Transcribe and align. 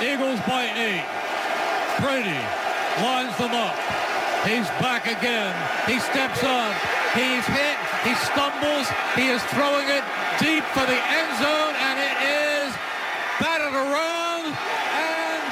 Eagles 0.00 0.40
by 0.48 0.64
eight. 0.80 1.04
Brady 2.00 2.40
lines 3.04 3.36
them 3.36 3.52
up. 3.52 3.76
He's 4.48 4.64
back 4.80 5.04
again. 5.04 5.52
He 5.84 6.00
steps 6.00 6.42
up. 6.42 6.72
He's 7.12 7.44
hit. 7.44 7.76
He 8.08 8.14
stumbles. 8.32 8.88
He 9.12 9.28
is 9.28 9.42
throwing 9.52 9.84
it 9.92 10.00
deep 10.40 10.64
for 10.72 10.86
the 10.88 10.96
end 10.96 11.30
zone, 11.36 11.74
and 11.76 11.96
it 12.00 12.16
is 12.24 12.72
batted 13.36 13.76
around 13.76 14.56
and 14.96 15.42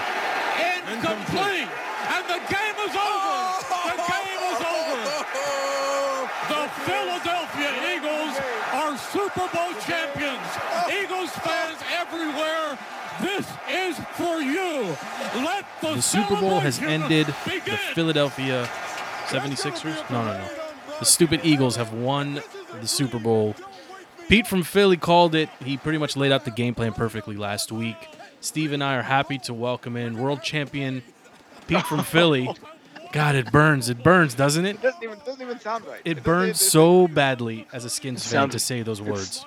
incomplete. 0.96 1.68
And 2.08 2.24
the 2.24 2.40
game 2.48 2.78
is 2.88 2.96
over. 2.96 3.36
The 3.68 4.00
game 4.00 4.42
is 4.48 4.60
over. 4.64 5.28
The 6.48 6.64
Philadelphia 6.88 7.70
Eagles 7.92 8.34
are 8.72 8.96
Super 8.96 9.44
Bowl 9.52 9.76
champions. 9.84 10.48
Eagles 10.88 11.28
fans 11.44 11.76
everywhere, 12.00 12.78
this 13.20 13.46
is 13.70 13.98
for 14.14 14.40
you. 14.40 14.96
Let 15.44 15.64
the, 15.80 15.94
The 15.94 16.02
Super 16.02 16.36
Bowl 16.36 16.60
has 16.60 16.76
celebration 16.76 17.02
ended. 17.12 17.26
The. 17.26 17.76
Philadelphia 17.94 18.68
76ers? 19.26 20.10
No, 20.10 20.24
no, 20.24 20.32
no. 20.38 20.48
The 20.98 21.04
stupid 21.04 21.40
Eagles 21.44 21.76
have 21.76 21.92
won 21.92 22.40
the 22.80 22.88
Super 22.88 23.18
Bowl. 23.18 23.54
Pete 24.28 24.46
from 24.46 24.62
Philly 24.62 24.96
called 24.96 25.34
it. 25.34 25.48
He 25.64 25.76
pretty 25.76 25.98
much 25.98 26.16
laid 26.16 26.32
out 26.32 26.44
the 26.44 26.50
game 26.50 26.74
plan 26.74 26.92
perfectly 26.92 27.36
last 27.36 27.72
week. 27.72 27.96
Steve 28.40 28.72
and 28.72 28.82
I 28.84 28.96
are 28.96 29.02
happy 29.02 29.38
to 29.38 29.54
welcome 29.54 29.96
in 29.96 30.18
world 30.18 30.42
champion 30.42 31.02
Pete 31.66 31.84
from 31.86 32.02
Philly. 32.04 32.48
God, 33.12 33.34
it 33.36 33.50
burns. 33.50 33.88
It 33.88 34.02
burns, 34.02 34.34
doesn't 34.34 34.66
it? 34.66 34.76
It 34.76 34.82
doesn't 34.82 35.02
even 35.02 35.18
doesn't 35.24 35.40
even 35.40 35.58
sound 35.60 35.86
right. 35.86 36.00
It 36.04 36.14
doesn't- 36.14 36.24
burns 36.24 36.48
it- 36.60 36.64
it- 36.66 36.70
so 36.70 37.08
badly 37.08 37.66
as 37.72 37.84
a 37.86 37.90
Skins 37.90 38.22
fan 38.24 38.30
Sounds- 38.30 38.52
to 38.52 38.58
say 38.58 38.82
those 38.82 39.00
words. 39.00 39.46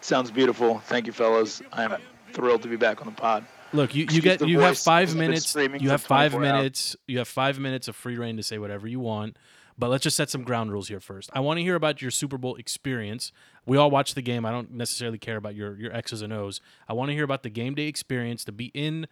Sounds 0.00 0.30
beautiful. 0.30 0.78
Thank 0.86 1.06
you, 1.06 1.12
fellas. 1.12 1.60
I'm 1.72 1.94
thrilled 2.32 2.62
to 2.62 2.68
be 2.68 2.76
back 2.76 3.00
on 3.00 3.06
the 3.06 3.20
pod. 3.20 3.44
Look, 3.72 3.94
you, 3.94 4.06
you 4.10 4.20
get 4.20 4.46
you 4.46 4.60
have 4.60 4.78
five 4.78 5.10
I've 5.10 5.16
minutes. 5.16 5.54
You 5.54 5.90
have 5.90 6.02
five 6.02 6.32
24 6.32 6.44
hours. 6.44 6.58
minutes. 6.60 6.96
You 7.06 7.18
have 7.18 7.28
five 7.28 7.58
minutes 7.58 7.88
of 7.88 7.96
free 7.96 8.16
reign 8.16 8.36
to 8.36 8.42
say 8.42 8.58
whatever 8.58 8.88
you 8.88 9.00
want. 9.00 9.36
But 9.78 9.88
let's 9.88 10.02
just 10.02 10.16
set 10.16 10.28
some 10.28 10.42
ground 10.42 10.72
rules 10.72 10.88
here 10.88 11.00
first. 11.00 11.30
I 11.32 11.40
want 11.40 11.58
to 11.58 11.62
hear 11.62 11.74
about 11.74 12.02
your 12.02 12.10
Super 12.10 12.36
Bowl 12.36 12.56
experience. 12.56 13.32
We 13.64 13.78
all 13.78 13.90
watched 13.90 14.14
the 14.14 14.20
game. 14.20 14.44
I 14.44 14.50
don't 14.50 14.72
necessarily 14.72 15.16
care 15.18 15.36
about 15.36 15.54
your 15.54 15.78
your 15.78 15.92
X's 15.92 16.20
and 16.20 16.32
O's. 16.32 16.60
I 16.88 16.92
want 16.92 17.08
to 17.08 17.14
hear 17.14 17.24
about 17.24 17.42
the 17.42 17.50
game 17.50 17.74
day 17.74 17.86
experience 17.86 18.44
to 18.44 18.52
be 18.52 18.66
in 18.74 19.06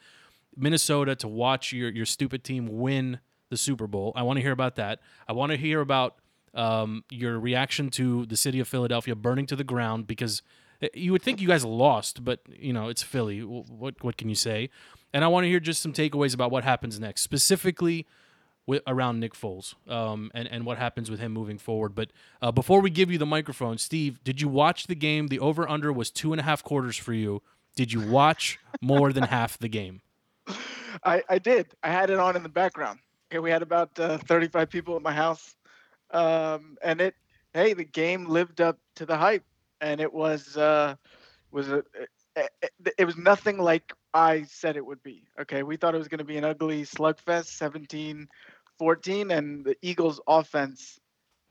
Minnesota 0.57 1.15
to 1.17 1.29
watch 1.29 1.73
your 1.73 1.91
your 1.91 2.05
stupid 2.05 2.45
team 2.45 2.67
win 2.79 3.21
the 3.49 3.57
Super 3.57 3.87
Bowl. 3.87 4.13
I 4.15 4.23
want 4.25 4.37
to 4.37 4.43
hear 4.43 4.53
about 4.53 4.77
that. 4.77 5.01
I 5.27 5.33
want 5.33 5.53
to 5.53 5.57
hear 5.57 5.81
about 5.81 6.17
um, 6.55 7.05
your 7.11 7.39
reaction 7.39 7.89
to 7.91 8.27
the 8.27 8.37
city 8.37 8.61
of 8.61 8.69
Philadelphia 8.69 9.15
burning 9.15 9.47
to 9.47 9.57
the 9.57 9.65
ground 9.65 10.07
because 10.07 10.43
you 10.95 11.13
would 11.13 11.23
think 11.23 11.41
you 11.41 11.49
guys 11.49 11.65
lost, 11.65 12.25
but 12.25 12.41
you 12.49 12.73
know 12.73 12.89
it's 12.89 13.03
Philly. 13.03 13.41
What 13.41 14.03
what 14.03 14.17
can 14.17 14.29
you 14.29 14.35
say? 14.35 14.71
And 15.13 15.25
I 15.25 15.29
want 15.29 15.45
to 15.45 15.49
hear 15.49 15.61
just 15.61 15.83
some 15.83 15.93
takeaways 15.93 16.35
about 16.35 16.51
what 16.51 16.65
happens 16.65 17.01
next, 17.01 17.23
specifically 17.23 18.07
with, 18.67 18.83
around 18.87 19.21
Nick 19.21 19.35
Foles 19.35 19.75
um, 19.91 20.31
and 20.35 20.47
and 20.49 20.65
what 20.65 20.79
happens 20.79 21.11
with 21.11 21.19
him 21.19 21.33
moving 21.33 21.59
forward. 21.59 21.95
But 21.95 22.11
uh, 22.41 22.53
before 22.53 22.81
we 22.81 22.91
give 22.91 23.11
you 23.11 23.19
the 23.19 23.27
microphone, 23.27 23.79
Steve, 23.79 24.23
did 24.23 24.41
you 24.41 24.49
watch 24.49 24.87
the 24.87 24.95
game? 24.95 25.29
The 25.29 25.41
over 25.41 25.69
under 25.69 25.93
was 25.93 26.11
two 26.11 26.33
and 26.33 26.41
a 26.41 26.45
half 26.45 26.63
quarters 26.63 26.97
for 26.97 27.13
you. 27.13 27.43
Did 27.75 27.93
you 27.93 28.01
watch 28.01 28.59
more 28.81 29.13
than 29.13 29.25
half 29.25 29.59
the 29.59 29.69
game? 29.69 30.03
I, 31.05 31.23
I 31.29 31.39
did. 31.39 31.75
I 31.83 31.91
had 31.91 32.11
it 32.11 32.19
on 32.19 32.37
in 32.37 32.43
the 32.43 32.49
background. 32.49 32.99
Okay, 33.31 33.39
we 33.39 33.51
had 33.51 33.63
about 33.63 33.99
uh, 33.99 34.19
35 34.19 34.71
people 34.71 34.97
at 34.97 35.03
my 35.03 35.13
house, 35.13 35.55
um, 36.11 36.77
and 36.83 37.01
it. 37.01 37.15
Hey, 37.55 37.73
the 37.73 37.85
game 37.85 38.27
lived 38.27 38.61
up 38.61 38.79
to 38.97 39.07
the 39.07 39.17
hype, 39.17 39.45
and 39.81 40.01
it 40.01 40.13
was 40.13 40.57
uh, 40.57 40.95
was 41.51 41.69
a. 41.69 41.83
It, 42.37 42.51
it, 42.63 42.95
it 42.99 43.05
was 43.05 43.17
nothing 43.17 43.59
like 43.59 43.93
I 44.15 44.45
said 44.45 44.77
it 44.77 44.87
would 44.87 45.03
be. 45.03 45.25
Okay, 45.41 45.63
we 45.63 45.77
thought 45.77 45.95
it 45.95 45.99
was 45.99 46.09
going 46.09 46.19
to 46.19 46.25
be 46.25 46.37
an 46.37 46.45
ugly 46.45 46.83
slugfest, 46.83 47.59
17-14, 48.81 49.37
and 49.37 49.65
the 49.65 49.77
Eagles' 49.83 50.21
offense 50.27 51.01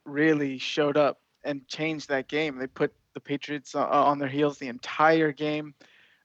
really 0.05 0.57
showed 0.57 0.95
up 0.95 1.19
and 1.43 1.67
changed 1.67 2.09
that 2.09 2.29
game. 2.29 2.57
They 2.57 2.67
put 2.67 2.93
the 3.13 3.19
Patriots 3.19 3.75
uh, 3.75 3.85
on 3.85 4.19
their 4.19 4.29
heels 4.29 4.57
the 4.57 4.67
entire 4.67 5.31
game. 5.31 5.73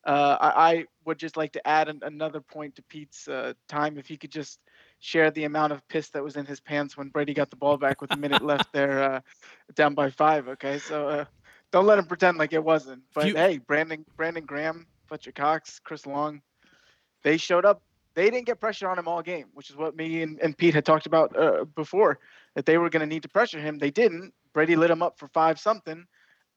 Uh, 0.04 0.36
I, 0.40 0.72
I 0.72 0.84
would 1.04 1.18
just 1.18 1.36
like 1.36 1.52
to 1.52 1.66
add 1.66 1.88
an, 1.88 2.00
another 2.02 2.40
point 2.40 2.76
to 2.76 2.82
Pete's 2.82 3.28
uh, 3.28 3.54
time. 3.68 3.98
If 3.98 4.06
he 4.06 4.16
could 4.16 4.32
just 4.32 4.58
share 4.98 5.30
the 5.30 5.44
amount 5.44 5.72
of 5.72 5.86
piss 5.88 6.08
that 6.10 6.22
was 6.22 6.36
in 6.36 6.46
his 6.46 6.60
pants 6.60 6.96
when 6.96 7.08
Brady 7.08 7.34
got 7.34 7.50
the 7.50 7.56
ball 7.56 7.76
back 7.76 8.00
with 8.00 8.12
a 8.12 8.16
minute 8.16 8.42
left 8.42 8.72
there, 8.72 9.02
uh, 9.02 9.20
down 9.74 9.94
by 9.94 10.10
five. 10.10 10.48
Okay, 10.48 10.78
so 10.78 11.08
uh, 11.08 11.24
don't 11.72 11.86
let 11.86 11.98
him 11.98 12.04
pretend 12.04 12.38
like 12.38 12.52
it 12.52 12.62
wasn't. 12.62 13.02
But 13.14 13.26
You- 13.26 13.34
hey, 13.34 13.58
Brandon, 13.58 14.04
Brandon 14.16 14.44
Graham, 14.44 14.86
Fletcher 15.06 15.32
Cox, 15.32 15.80
Chris 15.80 16.06
Long, 16.06 16.42
they 17.24 17.36
showed 17.36 17.64
up. 17.64 17.82
They 18.14 18.30
didn't 18.30 18.44
get 18.46 18.60
pressure 18.60 18.88
on 18.88 18.98
him 18.98 19.08
all 19.08 19.22
game, 19.22 19.46
which 19.54 19.70
is 19.70 19.76
what 19.76 19.96
me 19.96 20.22
and, 20.22 20.38
and 20.40 20.56
Pete 20.56 20.74
had 20.74 20.84
talked 20.84 21.06
about 21.06 21.34
uh, 21.36 21.64
before. 21.64 22.18
That 22.54 22.66
they 22.66 22.76
were 22.76 22.90
going 22.90 23.00
to 23.00 23.06
need 23.06 23.22
to 23.22 23.28
pressure 23.30 23.58
him. 23.58 23.78
They 23.78 23.90
didn't. 23.90 24.34
Brady 24.52 24.76
lit 24.76 24.90
him 24.90 25.02
up 25.02 25.18
for 25.18 25.28
five 25.28 25.58
something. 25.58 26.04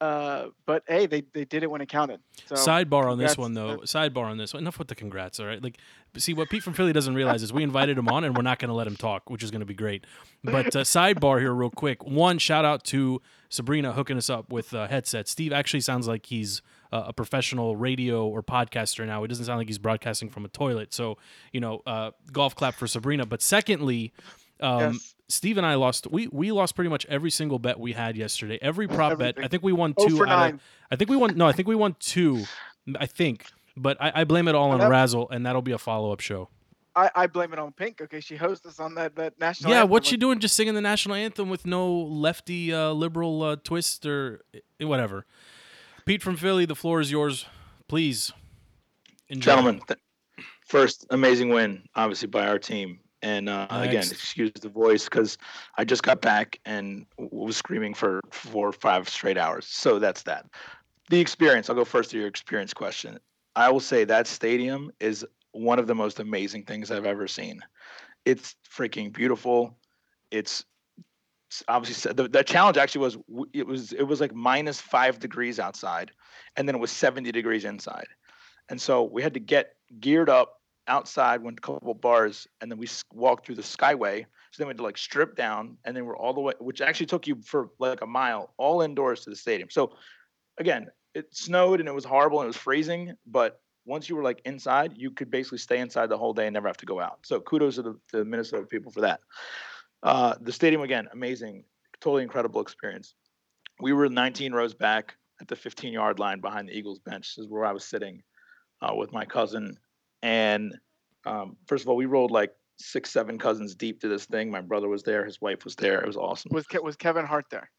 Uh, 0.01 0.47
but 0.65 0.83
hey, 0.87 1.05
they, 1.05 1.23
they 1.33 1.45
did 1.45 1.63
it 1.63 1.71
when 1.71 1.79
it 1.79 1.87
counted. 1.87 2.19
So 2.47 2.55
Sidebar 2.55 3.05
on 3.05 3.17
this 3.17 3.37
one 3.37 3.53
though. 3.53 3.77
Sidebar 3.77 4.25
on 4.25 4.37
this 4.37 4.53
one. 4.53 4.63
Enough 4.63 4.77
with 4.77 4.89
the 4.89 4.95
congrats. 4.95 5.39
All 5.39 5.45
right. 5.45 5.63
Like, 5.63 5.77
see 6.17 6.33
what 6.33 6.49
Pete 6.49 6.63
from 6.63 6.73
Philly 6.73 6.91
doesn't 6.91 7.15
realize 7.15 7.41
is 7.43 7.53
we 7.53 7.63
invited 7.63 7.97
him 7.97 8.09
on 8.09 8.25
and 8.25 8.35
we're 8.35 8.43
not 8.43 8.59
going 8.59 8.69
to 8.69 8.75
let 8.75 8.87
him 8.87 8.97
talk, 8.97 9.29
which 9.29 9.41
is 9.41 9.51
going 9.51 9.61
to 9.61 9.65
be 9.65 9.73
great. 9.73 10.05
But 10.43 10.75
uh, 10.75 10.81
sidebar 10.81 11.39
here, 11.39 11.53
real 11.53 11.69
quick. 11.69 12.05
One 12.05 12.39
shout 12.39 12.65
out 12.65 12.83
to 12.85 13.21
Sabrina 13.49 13.93
hooking 13.93 14.17
us 14.17 14.29
up 14.29 14.51
with 14.51 14.73
uh, 14.73 14.87
headsets. 14.87 15.31
Steve 15.31 15.53
actually 15.53 15.81
sounds 15.81 16.09
like 16.09 16.25
he's 16.25 16.61
uh, 16.91 17.05
a 17.07 17.13
professional 17.13 17.77
radio 17.77 18.27
or 18.27 18.43
podcaster 18.43 19.05
now. 19.05 19.23
It 19.23 19.29
doesn't 19.29 19.45
sound 19.45 19.59
like 19.59 19.67
he's 19.67 19.77
broadcasting 19.79 20.29
from 20.29 20.43
a 20.43 20.49
toilet. 20.49 20.93
So 20.93 21.17
you 21.53 21.61
know, 21.61 21.81
uh, 21.87 22.11
golf 22.33 22.53
clap 22.53 22.75
for 22.75 22.87
Sabrina. 22.87 23.25
But 23.25 23.41
secondly. 23.41 24.13
Um, 24.61 24.93
Yes. 24.93 25.11
Steve 25.27 25.57
and 25.57 25.65
I 25.65 25.73
lost. 25.75 26.05
We 26.11 26.27
we 26.27 26.51
lost 26.51 26.75
pretty 26.75 26.89
much 26.89 27.05
every 27.07 27.31
single 27.31 27.57
bet 27.59 27.79
we 27.79 27.93
had 27.93 28.15
yesterday. 28.15 28.59
Every 28.61 28.87
prop 28.87 29.17
bet. 29.17 29.35
I 29.43 29.47
think 29.47 29.63
we 29.63 29.73
won 29.73 29.93
Oh 29.97 30.07
two. 30.07 30.17
for 30.17 30.27
out 30.27 30.31
of- 30.33 30.39
nine. 30.53 30.61
I 30.91 30.95
think 30.95 31.09
we 31.09 31.17
won. 31.17 31.35
No, 31.35 31.47
I 31.47 31.51
think 31.51 31.67
we 31.67 31.75
won 31.75 31.95
two. 31.99 32.43
I 32.99 33.07
think, 33.07 33.47
but 33.75 33.97
I, 33.99 34.11
I 34.17 34.23
blame 34.23 34.47
it 34.47 34.53
all 34.53 34.69
on 34.71 34.79
that- 34.79 34.89
Razzle, 34.89 35.27
and 35.31 35.43
that'll 35.45 35.63
be 35.63 35.71
a 35.71 35.79
follow 35.79 36.11
up 36.13 36.19
show. 36.19 36.49
I, 36.95 37.09
I 37.15 37.27
blame 37.27 37.51
it 37.51 37.59
on 37.59 37.73
Pink. 37.73 37.99
Okay, 38.01 38.19
she 38.21 38.35
hosts 38.37 38.65
us 38.67 38.79
on 38.79 38.93
that 38.95 39.15
that 39.15 39.37
national. 39.39 39.71
yeah, 39.71 39.77
anthem. 39.79 39.89
what's 39.91 40.07
she 40.07 40.15
doing? 40.15 40.39
Just 40.39 40.55
singing 40.55 40.75
the 40.75 40.81
national 40.81 41.15
anthem 41.15 41.49
with 41.49 41.65
no 41.65 41.91
lefty 41.91 42.71
uh, 42.73 42.91
liberal 42.91 43.41
uh, 43.41 43.55
twist 43.57 44.05
or 44.05 44.45
eh, 44.53 44.85
whatever. 44.85 45.25
Pete 46.05 46.21
from 46.21 46.37
Philly, 46.37 46.65
the 46.65 46.75
floor 46.75 47.01
is 47.01 47.11
yours. 47.11 47.47
Please, 47.87 48.31
enjoy. 49.27 49.43
Gentlemen, 49.51 49.81
th- 49.87 49.99
first 50.67 51.07
amazing 51.09 51.49
win, 51.49 51.83
obviously 51.95 52.27
by 52.27 52.47
our 52.47 52.59
team. 52.59 52.99
And 53.25 53.49
uh, 53.49 53.65
again, 53.71 54.03
excuse 54.03 54.51
the 54.51 54.69
voice 54.69 55.05
because 55.05 55.39
I 55.79 55.83
just 55.83 56.03
got 56.03 56.21
back 56.21 56.59
and 56.63 57.07
was 57.17 57.57
screaming 57.57 57.95
for 57.95 58.21
four 58.29 58.67
or 58.67 58.71
five 58.71 59.09
straight 59.09 59.35
hours. 59.35 59.65
So 59.65 59.97
that's 59.97 60.21
that. 60.23 60.45
The 61.09 61.19
experience. 61.19 61.67
I'll 61.67 61.75
go 61.75 61.85
first 61.85 62.11
to 62.11 62.19
your 62.19 62.27
experience 62.27 62.71
question. 62.71 63.19
I 63.55 63.71
will 63.71 63.79
say 63.79 64.03
that 64.03 64.27
stadium 64.27 64.91
is 64.99 65.25
one 65.53 65.79
of 65.79 65.87
the 65.87 65.95
most 65.95 66.19
amazing 66.19 66.65
things 66.65 66.91
I've 66.91 67.07
ever 67.07 67.27
seen. 67.27 67.61
It's 68.25 68.55
freaking 68.69 69.11
beautiful. 69.11 69.75
It's 70.29 70.63
it's 71.49 71.63
obviously 71.67 72.13
the, 72.13 72.27
the 72.27 72.43
challenge 72.43 72.77
actually 72.77 73.01
was 73.01 73.17
it 73.53 73.65
was 73.65 73.91
it 73.93 74.03
was 74.03 74.21
like 74.21 74.35
minus 74.35 74.79
five 74.79 75.17
degrees 75.17 75.59
outside, 75.59 76.11
and 76.57 76.67
then 76.67 76.75
it 76.75 76.79
was 76.79 76.91
seventy 76.91 77.31
degrees 77.31 77.65
inside, 77.65 78.07
and 78.69 78.79
so 78.79 79.01
we 79.01 79.23
had 79.23 79.33
to 79.33 79.39
get 79.39 79.77
geared 79.99 80.29
up 80.29 80.61
outside, 80.87 81.41
went 81.41 81.57
to 81.57 81.71
a 81.71 81.73
couple 81.73 81.93
bars, 81.93 82.47
and 82.61 82.71
then 82.71 82.77
we 82.77 82.87
walked 83.13 83.45
through 83.45 83.55
the 83.55 83.61
Skyway. 83.61 84.25
So 84.51 84.57
then 84.63 84.67
we 84.67 84.71
had 84.71 84.77
to 84.77 84.83
like 84.83 84.97
strip 84.97 85.35
down, 85.35 85.77
and 85.85 85.95
then 85.95 86.05
we're 86.05 86.17
all 86.17 86.33
the 86.33 86.41
way, 86.41 86.53
which 86.59 86.81
actually 86.81 87.07
took 87.07 87.27
you 87.27 87.41
for 87.43 87.69
like 87.79 88.01
a 88.01 88.07
mile, 88.07 88.53
all 88.57 88.81
indoors 88.81 89.21
to 89.21 89.29
the 89.29 89.35
stadium. 89.35 89.69
So 89.69 89.93
again, 90.57 90.87
it 91.13 91.35
snowed 91.35 91.79
and 91.79 91.89
it 91.89 91.93
was 91.93 92.05
horrible 92.05 92.39
and 92.39 92.45
it 92.45 92.49
was 92.49 92.57
freezing, 92.57 93.15
but 93.25 93.61
once 93.85 94.09
you 94.09 94.15
were 94.15 94.23
like 94.23 94.41
inside, 94.45 94.93
you 94.95 95.11
could 95.11 95.29
basically 95.29 95.59
stay 95.59 95.79
inside 95.79 96.09
the 96.09 96.17
whole 96.17 96.33
day 96.33 96.47
and 96.47 96.53
never 96.53 96.67
have 96.67 96.77
to 96.77 96.85
go 96.85 96.99
out. 96.99 97.19
So 97.23 97.39
kudos 97.39 97.75
to 97.75 97.83
the, 97.83 97.91
to 98.09 98.17
the 98.17 98.25
Minnesota 98.25 98.65
people 98.65 98.91
for 98.91 99.01
that. 99.01 99.21
Uh, 100.03 100.35
the 100.41 100.51
stadium 100.51 100.81
again, 100.81 101.07
amazing, 101.13 101.63
totally 102.01 102.23
incredible 102.23 102.61
experience. 102.61 103.15
We 103.79 103.93
were 103.93 104.09
19 104.09 104.53
rows 104.53 104.73
back 104.73 105.15
at 105.41 105.47
the 105.47 105.55
15 105.55 105.93
yard 105.93 106.19
line 106.19 106.41
behind 106.41 106.69
the 106.69 106.77
Eagles 106.77 106.99
bench. 106.99 107.35
This 107.35 107.45
is 107.45 107.49
where 107.49 107.65
I 107.65 107.71
was 107.71 107.85
sitting 107.85 108.23
uh, 108.81 108.93
with 108.95 109.11
my 109.11 109.25
cousin. 109.25 109.77
And 110.21 110.73
um, 111.25 111.57
first 111.67 111.83
of 111.83 111.89
all, 111.89 111.95
we 111.95 112.05
rolled 112.05 112.31
like 112.31 112.53
six, 112.77 113.09
seven 113.11 113.37
cousins 113.37 113.75
deep 113.75 114.01
to 114.01 114.07
this 114.07 114.25
thing. 114.25 114.51
My 114.51 114.61
brother 114.61 114.87
was 114.87 115.03
there, 115.03 115.25
his 115.25 115.39
wife 115.41 115.63
was 115.65 115.75
there. 115.75 116.01
It 116.01 116.07
was 116.07 116.17
awesome. 116.17 116.51
Was 116.53 116.65
Ke- 116.67 116.83
was 116.83 116.95
Kevin 116.95 117.25
Hart 117.25 117.45
there? 117.49 117.69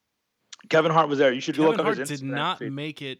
Kevin 0.68 0.90
Hart 0.92 1.08
was 1.08 1.18
there. 1.18 1.32
You 1.32 1.40
should 1.40 1.54
Kevin 1.56 1.70
look 1.72 1.78
up 1.80 1.84
Hart 1.86 1.98
his 1.98 2.08
did 2.08 2.22
not 2.22 2.58
feed. 2.58 2.72
make 2.72 3.02
it 3.02 3.18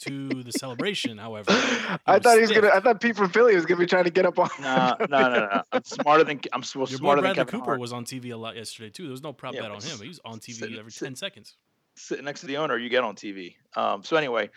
to 0.00 0.28
the 0.42 0.52
celebration. 0.58 1.18
However, 1.18 1.50
I 2.06 2.14
was 2.14 2.22
thought 2.22 2.34
he 2.36 2.40
was 2.42 2.50
stiff. 2.50 2.62
gonna. 2.62 2.74
I 2.74 2.80
thought 2.80 3.00
Pete 3.00 3.16
from 3.16 3.30
Philly 3.30 3.54
was 3.54 3.66
gonna 3.66 3.80
be 3.80 3.86
trying 3.86 4.04
to 4.04 4.10
get 4.10 4.24
up 4.24 4.38
on. 4.38 4.48
No, 4.60 4.94
no, 5.10 5.28
no, 5.28 5.40
no. 5.46 5.62
I'm 5.72 5.84
smarter 5.84 6.24
than 6.24 6.40
I'm 6.52 6.60
s- 6.62 6.74
your 6.74 6.86
boy 6.86 6.92
smarter 6.92 7.22
than 7.22 7.34
Kevin 7.34 7.50
Cooper 7.50 7.64
Hart. 7.72 7.80
was 7.80 7.92
on 7.92 8.04
TV 8.04 8.32
a 8.32 8.36
lot 8.36 8.56
yesterday 8.56 8.90
too. 8.90 9.04
There 9.04 9.10
was 9.10 9.22
no 9.22 9.32
prop 9.32 9.54
Yeah, 9.54 9.62
bet 9.62 9.70
on 9.72 9.76
him. 9.78 9.90
s- 9.92 10.00
He 10.00 10.08
was 10.08 10.20
on 10.24 10.38
TV 10.38 10.52
sit- 10.54 10.78
every 10.78 10.90
sit- 10.92 11.04
ten 11.06 11.16
seconds. 11.16 11.56
sitting 11.96 12.24
next 12.24 12.40
to 12.40 12.46
the 12.46 12.56
owner, 12.58 12.76
you 12.78 12.88
get 12.88 13.04
on 13.04 13.16
TV. 13.16 13.56
Um, 13.74 14.02
so 14.04 14.16
anyway, 14.16 14.50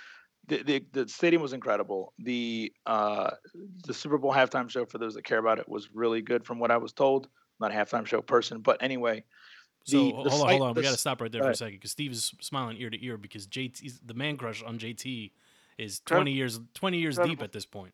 the, 0.49 0.63
the 0.63 0.83
the 0.91 1.07
stadium 1.09 1.41
was 1.41 1.53
incredible. 1.53 2.13
The 2.19 2.73
uh, 2.85 3.31
the 3.85 3.93
Super 3.93 4.17
Bowl 4.17 4.33
halftime 4.33 4.69
show, 4.69 4.85
for 4.85 4.97
those 4.97 5.13
that 5.15 5.23
care 5.23 5.37
about 5.37 5.59
it, 5.59 5.69
was 5.69 5.89
really 5.93 6.21
good 6.21 6.43
from 6.45 6.59
what 6.59 6.71
I 6.71 6.77
was 6.77 6.91
told. 6.91 7.27
I'm 7.61 7.69
not 7.69 7.71
a 7.71 7.75
halftime 7.75 8.05
show 8.05 8.21
person, 8.21 8.59
but 8.59 8.81
anyway. 8.81 9.23
So 9.85 9.97
the- 9.97 10.11
hold 10.11 10.25
the 10.25 10.29
on, 10.31 10.49
hold 10.49 10.61
on. 10.61 10.73
We 10.75 10.81
got 10.81 10.91
to 10.91 10.97
stop 10.97 11.21
right 11.21 11.31
there 11.31 11.41
go 11.41 11.47
for 11.47 11.51
a 11.51 11.55
second 11.55 11.75
because 11.75 11.91
Steve 11.91 12.11
is 12.11 12.33
smiling 12.41 12.77
ear 12.77 12.89
to 12.89 13.05
ear 13.05 13.17
because 13.17 13.47
JT, 13.47 13.99
the 14.05 14.13
man 14.13 14.35
crush 14.37 14.61
on 14.63 14.77
JT, 14.77 15.31
is 15.77 16.01
20 16.01 16.31
years 16.31 16.59
20 16.73 16.97
years 16.97 17.17
deep 17.17 17.41
at 17.41 17.51
this 17.53 17.65
point. 17.65 17.93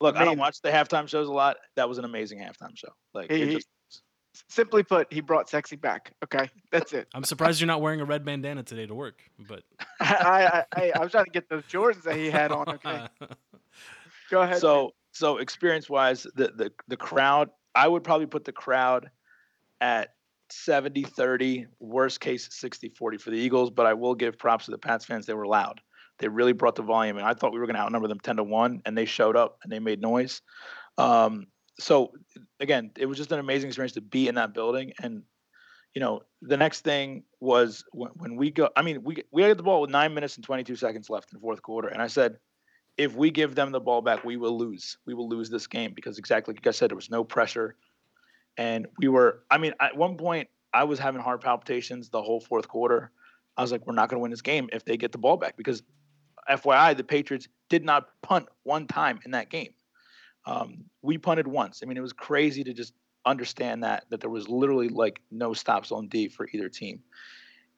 Look, 0.00 0.14
I 0.16 0.24
don't 0.24 0.38
watch 0.38 0.60
the 0.60 0.70
halftime 0.70 1.08
shows 1.08 1.26
a 1.26 1.32
lot. 1.32 1.56
That 1.74 1.88
was 1.88 1.98
an 1.98 2.04
amazing 2.04 2.38
halftime 2.38 2.76
show. 2.76 2.90
Like, 3.14 3.32
He- 3.32 3.42
it 3.42 3.48
he- 3.48 3.54
just, 3.56 3.68
Simply 4.48 4.82
put, 4.82 5.12
he 5.12 5.20
brought 5.20 5.48
sexy 5.48 5.76
back. 5.76 6.12
Okay, 6.22 6.48
that's 6.70 6.92
it. 6.92 7.08
I'm 7.14 7.24
surprised 7.24 7.60
you're 7.60 7.66
not 7.66 7.80
wearing 7.80 8.00
a 8.00 8.04
red 8.04 8.24
bandana 8.24 8.62
today 8.62 8.86
to 8.86 8.94
work, 8.94 9.22
but 9.48 9.62
I, 10.00 10.64
I, 10.74 10.80
I, 10.80 10.92
I 10.96 10.98
was 11.00 11.10
trying 11.10 11.24
to 11.24 11.30
get 11.30 11.48
those 11.48 11.64
Jordans 11.64 12.02
that 12.04 12.16
he 12.16 12.30
had 12.30 12.52
on. 12.52 12.68
Okay, 12.68 13.06
go 14.30 14.42
ahead. 14.42 14.58
so 14.58 14.92
so 15.12 15.38
experience 15.38 15.88
wise 15.88 16.26
the, 16.34 16.52
the 16.56 16.72
the 16.86 16.96
crowd 16.96 17.50
i 17.74 17.86
would 17.88 18.04
probably 18.04 18.26
put 18.26 18.44
the 18.44 18.52
crowd 18.52 19.10
at 19.80 20.14
70 20.50 21.02
30 21.02 21.66
worst 21.80 22.20
case 22.20 22.48
60 22.50 22.90
40 22.90 23.18
for 23.18 23.30
the 23.30 23.36
eagles 23.36 23.70
but 23.70 23.86
i 23.86 23.94
will 23.94 24.14
give 24.14 24.38
props 24.38 24.66
to 24.66 24.70
the 24.70 24.78
pats 24.78 25.04
fans 25.04 25.26
they 25.26 25.34
were 25.34 25.46
loud 25.46 25.80
they 26.18 26.28
really 26.28 26.52
brought 26.52 26.74
the 26.74 26.82
volume 26.82 27.16
and 27.16 27.26
i 27.26 27.34
thought 27.34 27.52
we 27.52 27.58
were 27.58 27.66
going 27.66 27.76
to 27.76 27.82
outnumber 27.82 28.08
them 28.08 28.20
10 28.20 28.36
to 28.36 28.44
1 28.44 28.82
and 28.86 28.96
they 28.96 29.04
showed 29.04 29.36
up 29.36 29.58
and 29.62 29.72
they 29.72 29.78
made 29.78 30.00
noise 30.00 30.40
um, 30.96 31.46
so 31.78 32.12
again 32.60 32.90
it 32.96 33.06
was 33.06 33.16
just 33.18 33.32
an 33.32 33.38
amazing 33.38 33.68
experience 33.68 33.92
to 33.92 34.00
be 34.00 34.28
in 34.28 34.34
that 34.34 34.52
building 34.52 34.92
and 35.02 35.22
you 35.94 36.00
know 36.00 36.22
the 36.42 36.56
next 36.56 36.82
thing 36.82 37.22
was 37.40 37.84
when, 37.92 38.10
when 38.16 38.36
we 38.36 38.50
go 38.50 38.68
i 38.76 38.82
mean 38.82 39.02
we 39.02 39.22
we 39.30 39.42
had 39.42 39.56
the 39.56 39.62
ball 39.62 39.80
with 39.80 39.90
nine 39.90 40.14
minutes 40.14 40.36
and 40.36 40.44
22 40.44 40.76
seconds 40.76 41.08
left 41.08 41.32
in 41.32 41.36
the 41.36 41.40
fourth 41.40 41.62
quarter 41.62 41.88
and 41.88 42.02
i 42.02 42.06
said 42.06 42.38
if 42.98 43.14
we 43.14 43.30
give 43.30 43.54
them 43.54 43.70
the 43.70 43.80
ball 43.80 44.02
back, 44.02 44.24
we 44.24 44.36
will 44.36 44.58
lose. 44.58 44.98
We 45.06 45.14
will 45.14 45.28
lose 45.28 45.48
this 45.48 45.68
game 45.68 45.92
because 45.94 46.18
exactly 46.18 46.52
like 46.52 46.66
I 46.66 46.72
said, 46.72 46.90
there 46.90 46.96
was 46.96 47.10
no 47.10 47.22
pressure. 47.22 47.76
And 48.56 48.88
we 48.98 49.06
were, 49.06 49.44
I 49.50 49.56
mean, 49.56 49.72
at 49.80 49.96
one 49.96 50.16
point, 50.16 50.48
I 50.74 50.82
was 50.82 50.98
having 50.98 51.22
heart 51.22 51.42
palpitations 51.42 52.10
the 52.10 52.20
whole 52.20 52.40
fourth 52.40 52.66
quarter. 52.66 53.12
I 53.56 53.62
was 53.62 53.70
like, 53.70 53.86
we're 53.86 53.94
not 53.94 54.08
going 54.08 54.18
to 54.18 54.22
win 54.22 54.32
this 54.32 54.42
game 54.42 54.68
if 54.72 54.84
they 54.84 54.96
get 54.96 55.12
the 55.12 55.18
ball 55.18 55.36
back 55.36 55.56
because, 55.56 55.82
FYI, 56.50 56.96
the 56.96 57.04
Patriots 57.04 57.46
did 57.68 57.84
not 57.84 58.08
punt 58.22 58.46
one 58.64 58.86
time 58.86 59.20
in 59.24 59.32
that 59.32 59.50
game. 59.50 59.74
Um, 60.48 60.84
we 61.02 61.18
punted 61.18 61.46
once. 61.46 61.80
I 61.82 61.86
mean, 61.86 61.98
it 61.98 62.02
was 62.02 62.14
crazy 62.14 62.64
to 62.64 62.72
just 62.72 62.94
understand 63.26 63.84
that 63.84 64.04
that 64.08 64.20
there 64.20 64.30
was 64.30 64.48
literally 64.48 64.88
like 64.88 65.20
no 65.30 65.52
stops 65.52 65.92
on 65.92 66.08
D 66.08 66.28
for 66.28 66.48
either 66.52 66.68
team. 66.68 67.02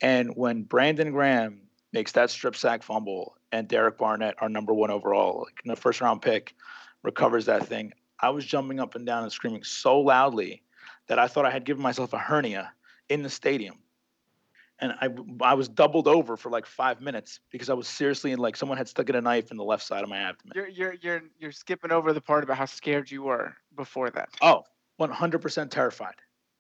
And 0.01 0.31
when 0.37 0.63
Brandon 0.63 1.11
Graham 1.11 1.63
makes 1.93 2.13
that 2.13 2.31
strip 2.31 2.55
sack 2.55 2.83
fumble 2.83 3.37
and 3.51 3.67
Derek 3.67 3.99
Barnett, 3.99 4.37
our 4.41 4.49
number 4.49 4.73
one 4.73 4.91
overall, 4.91 5.45
like 5.47 5.61
in 5.65 5.69
the 5.69 5.77
first 5.77 6.01
round 6.01 6.23
pick, 6.23 6.55
recovers 7.03 7.47
that 7.47 7.67
thing, 7.67 7.93
I 8.21 8.31
was 8.31 8.47
jumping 8.47 8.79
up 8.79 8.95
and 8.95 9.05
down 9.05 9.25
and 9.25 9.33
screaming 9.33 9.65
so 9.65 9.99
loudly 9.99 10.63
that 11.09 11.19
I 11.19 11.27
thought 11.27 11.47
I 11.47 11.51
had 11.51 11.65
given 11.65 11.83
myself 11.83 12.13
a 12.13 12.19
hernia 12.19 12.73
in 13.09 13.23
the 13.23 13.31
stadium. 13.31 13.79
And 14.81 14.93
I, 14.93 15.09
I 15.45 15.55
was 15.55 15.69
doubled 15.69 16.09
over 16.09 16.37
for 16.37 16.49
like 16.51 16.65
five 16.65 17.01
minutes 17.01 17.41
because 17.51 17.69
I 17.69 17.75
was 17.75 17.87
seriously 17.87 18.33
in 18.33 18.39
like 18.39 18.57
someone 18.57 18.79
had 18.79 18.89
stuck 18.89 19.09
in 19.11 19.15
a 19.15 19.21
knife 19.21 19.51
in 19.51 19.57
the 19.59 19.65
left 19.65 19.83
side 19.83 20.03
of 20.03 20.09
my 20.09 20.19
abdomen. 20.19 20.53
you're 20.55 20.69
you're 20.69 20.95
you're 20.95 21.23
you're 21.39 21.53
skipping 21.53 21.93
over 21.93 22.13
the 22.13 22.21
part 22.21 22.45
about 22.45 22.57
how 22.57 22.65
scared 22.65 23.11
you 23.11 23.23
were 23.23 23.55
before 23.77 24.11
that. 24.11 24.31
Oh, 24.41 24.65
100% 24.99 25.71
terrified. 25.71 26.15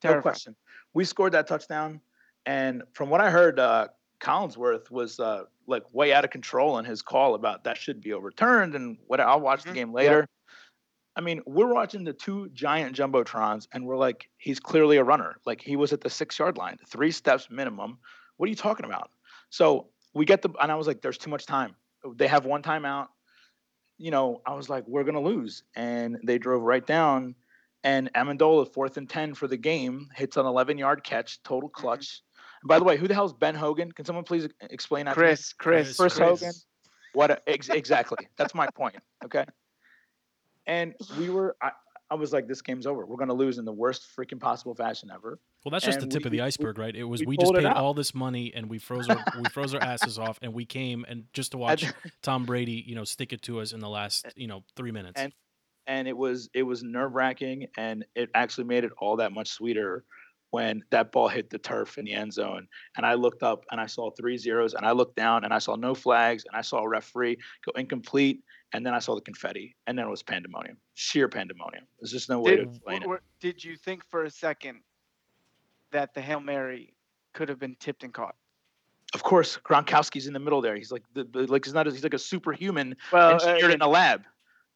No 0.05 0.21
question. 0.21 0.57
We 0.95 1.05
scored 1.05 1.33
that 1.33 1.47
touchdown, 1.47 2.01
and 2.47 2.83
from 2.93 3.11
what 3.11 3.21
I 3.21 3.31
heard, 3.31 3.59
uh, 3.59 3.89
Collinsworth 4.21 4.91
was 4.91 5.21
uh, 5.21 5.45
like 5.67 5.93
way 5.95 6.13
out 6.13 6.25
of 6.25 6.31
control 6.31 6.79
in 6.79 6.85
his 6.85 7.03
call 7.03 7.35
about 7.35 7.65
that 7.65 7.77
should 7.77 8.01
be 8.01 8.13
overturned. 8.13 8.75
And 8.75 8.99
what 9.07 9.21
I'll 9.21 9.41
watch 9.41 9.61
Mhm. 9.61 9.69
the 9.69 9.75
game 9.75 9.93
later. 9.93 10.27
I 11.21 11.23
mean, 11.23 11.43
we're 11.45 11.75
watching 11.75 12.03
the 12.03 12.15
two 12.15 12.49
giant 12.55 12.97
jumbotrons, 12.97 13.69
and 13.75 13.85
we're 13.85 13.99
like, 13.99 14.31
he's 14.39 14.59
clearly 14.59 14.97
a 14.97 15.05
runner. 15.05 15.37
Like 15.45 15.61
he 15.61 15.77
was 15.77 15.93
at 15.93 16.01
the 16.01 16.09
six 16.09 16.39
yard 16.39 16.57
line, 16.57 16.79
three 16.89 17.11
steps 17.11 17.49
minimum. 17.51 17.99
What 18.39 18.47
are 18.47 18.49
you 18.49 18.57
talking 18.57 18.87
about? 18.87 19.11
So 19.51 19.89
we 20.15 20.25
get 20.25 20.41
the, 20.41 20.49
and 20.63 20.73
I 20.73 20.77
was 20.77 20.87
like, 20.87 21.03
there's 21.03 21.19
too 21.19 21.29
much 21.29 21.45
time. 21.45 21.77
They 22.17 22.27
have 22.27 22.47
one 22.47 22.63
timeout. 22.63 23.09
You 23.99 24.11
know, 24.11 24.41
I 24.47 24.55
was 24.55 24.71
like, 24.71 24.89
we're 24.89 25.05
gonna 25.05 25.21
lose, 25.21 25.63
and 25.77 26.17
they 26.25 26.39
drove 26.39 26.63
right 26.63 26.87
down. 26.87 27.35
And 27.85 28.11
Amendola, 28.15 28.73
fourth 28.73 28.97
and 28.97 29.07
ten 29.07 29.35
for 29.35 29.47
the 29.47 29.59
game, 29.59 30.09
hits 30.17 30.39
an 30.39 30.47
11 30.47 30.79
yard 30.79 31.05
catch, 31.05 31.43
total 31.43 31.69
mm-hmm. 31.69 31.83
clutch. 31.83 32.23
And 32.63 32.69
by 32.69 32.79
the 32.79 32.85
way, 32.87 32.97
who 32.97 33.07
the 33.07 33.13
hell 33.13 33.27
is 33.27 33.35
Ben 33.35 33.55
Hogan? 33.55 33.93
Can 33.93 34.07
someone 34.07 34.25
please 34.25 34.49
explain 34.63 35.05
that? 35.05 35.13
to 35.13 35.21
me? 35.21 35.27
Chris, 35.27 35.53
Chris, 35.53 35.97
Chris 35.99 36.15
Chris. 36.15 36.41
Hogan. 36.41 36.53
What 37.13 37.31
a, 37.31 37.43
ex- 37.47 37.69
exactly? 37.69 38.27
That's 38.39 38.55
my 38.55 38.69
point. 38.75 38.97
Okay. 39.23 39.45
And 40.71 40.95
we 41.19 41.29
were, 41.37 41.57
I, 41.61 41.73
I 42.11 42.15
was 42.15 42.33
like, 42.33 42.47
this 42.49 42.63
game's 42.63 42.87
over. 42.87 43.05
We're 43.05 43.17
gonna 43.19 43.35
lose 43.35 43.59
in 43.59 43.65
the 43.65 43.73
worst 43.73 44.07
freaking 44.17 44.41
possible 44.41 44.75
fashion 44.75 45.11
ever. 45.15 45.39
well, 45.65 45.71
that's 45.71 45.85
just 45.85 46.01
the 46.01 46.07
tip 46.07 46.23
we- 46.23 46.29
of 46.29 46.33
the 46.33 46.39
we- 46.39 46.43
iceberg, 46.43 46.79
right? 46.79 46.95
It 46.97 47.05
was 47.05 47.21
we 47.21 47.27
we, 47.27 47.37
just 47.37 47.53
paid 47.55 47.67
all 47.67 47.93
this 47.95 48.15
money 48.15 48.53
and 48.55 48.69
we 48.71 48.79
froze 48.79 49.09
our 49.09 49.23
we 49.39 49.49
froze 49.51 49.75
our 49.75 49.83
asses 49.83 50.19
off 50.19 50.39
and 50.43 50.55
we 50.55 50.65
came 50.65 51.05
and 51.09 51.25
just 51.33 51.53
to 51.53 51.59
watch 51.67 51.85
Tom 52.23 52.45
Brady, 52.47 52.83
you 52.87 52.95
know, 52.95 53.05
stick 53.05 53.33
it 53.33 53.43
to 53.43 53.61
us 53.61 53.73
in 53.73 53.81
the 53.81 53.89
last, 53.89 54.27
you 54.37 54.47
know, 54.47 54.65
3 54.77 54.91
minutes. 54.93 55.21
and- 55.21 55.33
and 55.87 56.07
it 56.07 56.17
was 56.17 56.49
it 56.55 56.63
was 56.63 56.85
nerve 56.85 57.15
wracking, 57.15 57.67
and 57.77 58.05
it 58.15 58.31
actually 58.35 58.65
made 58.65 58.85
it 58.85 58.93
all 58.99 59.17
that 59.17 59.33
much 59.33 59.49
sweeter 59.49 60.05
when 60.51 60.83
that 60.91 61.11
ball 61.11 61.27
hit 61.27 61.51
the 61.51 61.59
turf 61.59 61.97
in 61.99 62.05
the 62.05 62.13
end 62.13 62.33
zone. 62.33 62.69
And 62.97 63.05
I 63.05 63.15
looked 63.15 63.43
up 63.43 63.65
and 63.73 63.81
I 63.81 63.87
saw 63.87 64.11
three 64.13 64.37
zeros, 64.37 64.75
and 64.75 64.87
I 64.87 64.93
looked 64.93 65.17
down 65.17 65.43
and 65.45 65.53
I 65.53 65.59
saw 65.59 65.75
no 65.75 65.95
flags, 65.95 66.45
and 66.47 66.57
I 66.57 66.61
saw 66.61 66.79
a 66.85 66.89
referee 66.89 67.39
go 67.65 67.73
incomplete, 67.77 68.41
and 68.73 68.85
then 68.85 68.95
I 68.95 68.99
saw 68.99 69.15
the 69.15 69.21
confetti, 69.21 69.75
and 69.87 69.99
then 69.99 70.07
it 70.07 70.11
was 70.11 70.23
pandemonium, 70.23 70.77
sheer 70.95 71.29
pandemonium. 71.29 71.87
There's 72.01 72.13
just 72.13 72.29
no 72.29 72.41
way 72.41 72.53
to 72.53 72.57
Did, 72.59 72.69
explain 72.69 73.03
it. 73.03 73.21
did 73.41 73.65
you 73.65 73.77
think 73.77 74.05
for 74.09 74.25
a 74.25 74.31
second 74.31 74.81
that 75.91 76.15
the 76.15 76.21
Hail 76.21 76.41
Mary 76.41 76.95
could 77.33 77.49
have 77.49 77.59
been 77.59 77.77
tipped 77.81 78.05
and 78.05 78.13
caught? 78.13 78.37
Of 79.13 79.25
course, 79.25 79.59
Gronkowski's 79.65 80.29
in 80.29 80.33
the 80.33 80.39
middle 80.39 80.61
there. 80.61 80.77
He's 80.77 80.93
like 80.93 81.03
the, 81.15 81.25
the 81.25 81.47
like 81.47 81.65
he's 81.65 81.75
not, 81.75 81.87
he's 81.87 82.05
like 82.05 82.15
a 82.15 82.19
superhuman 82.19 82.97
Well, 83.13 83.33
engineered 83.33 83.71
uh, 83.71 83.75
in 83.75 83.83
a 83.83 83.89
lab. 83.89 84.25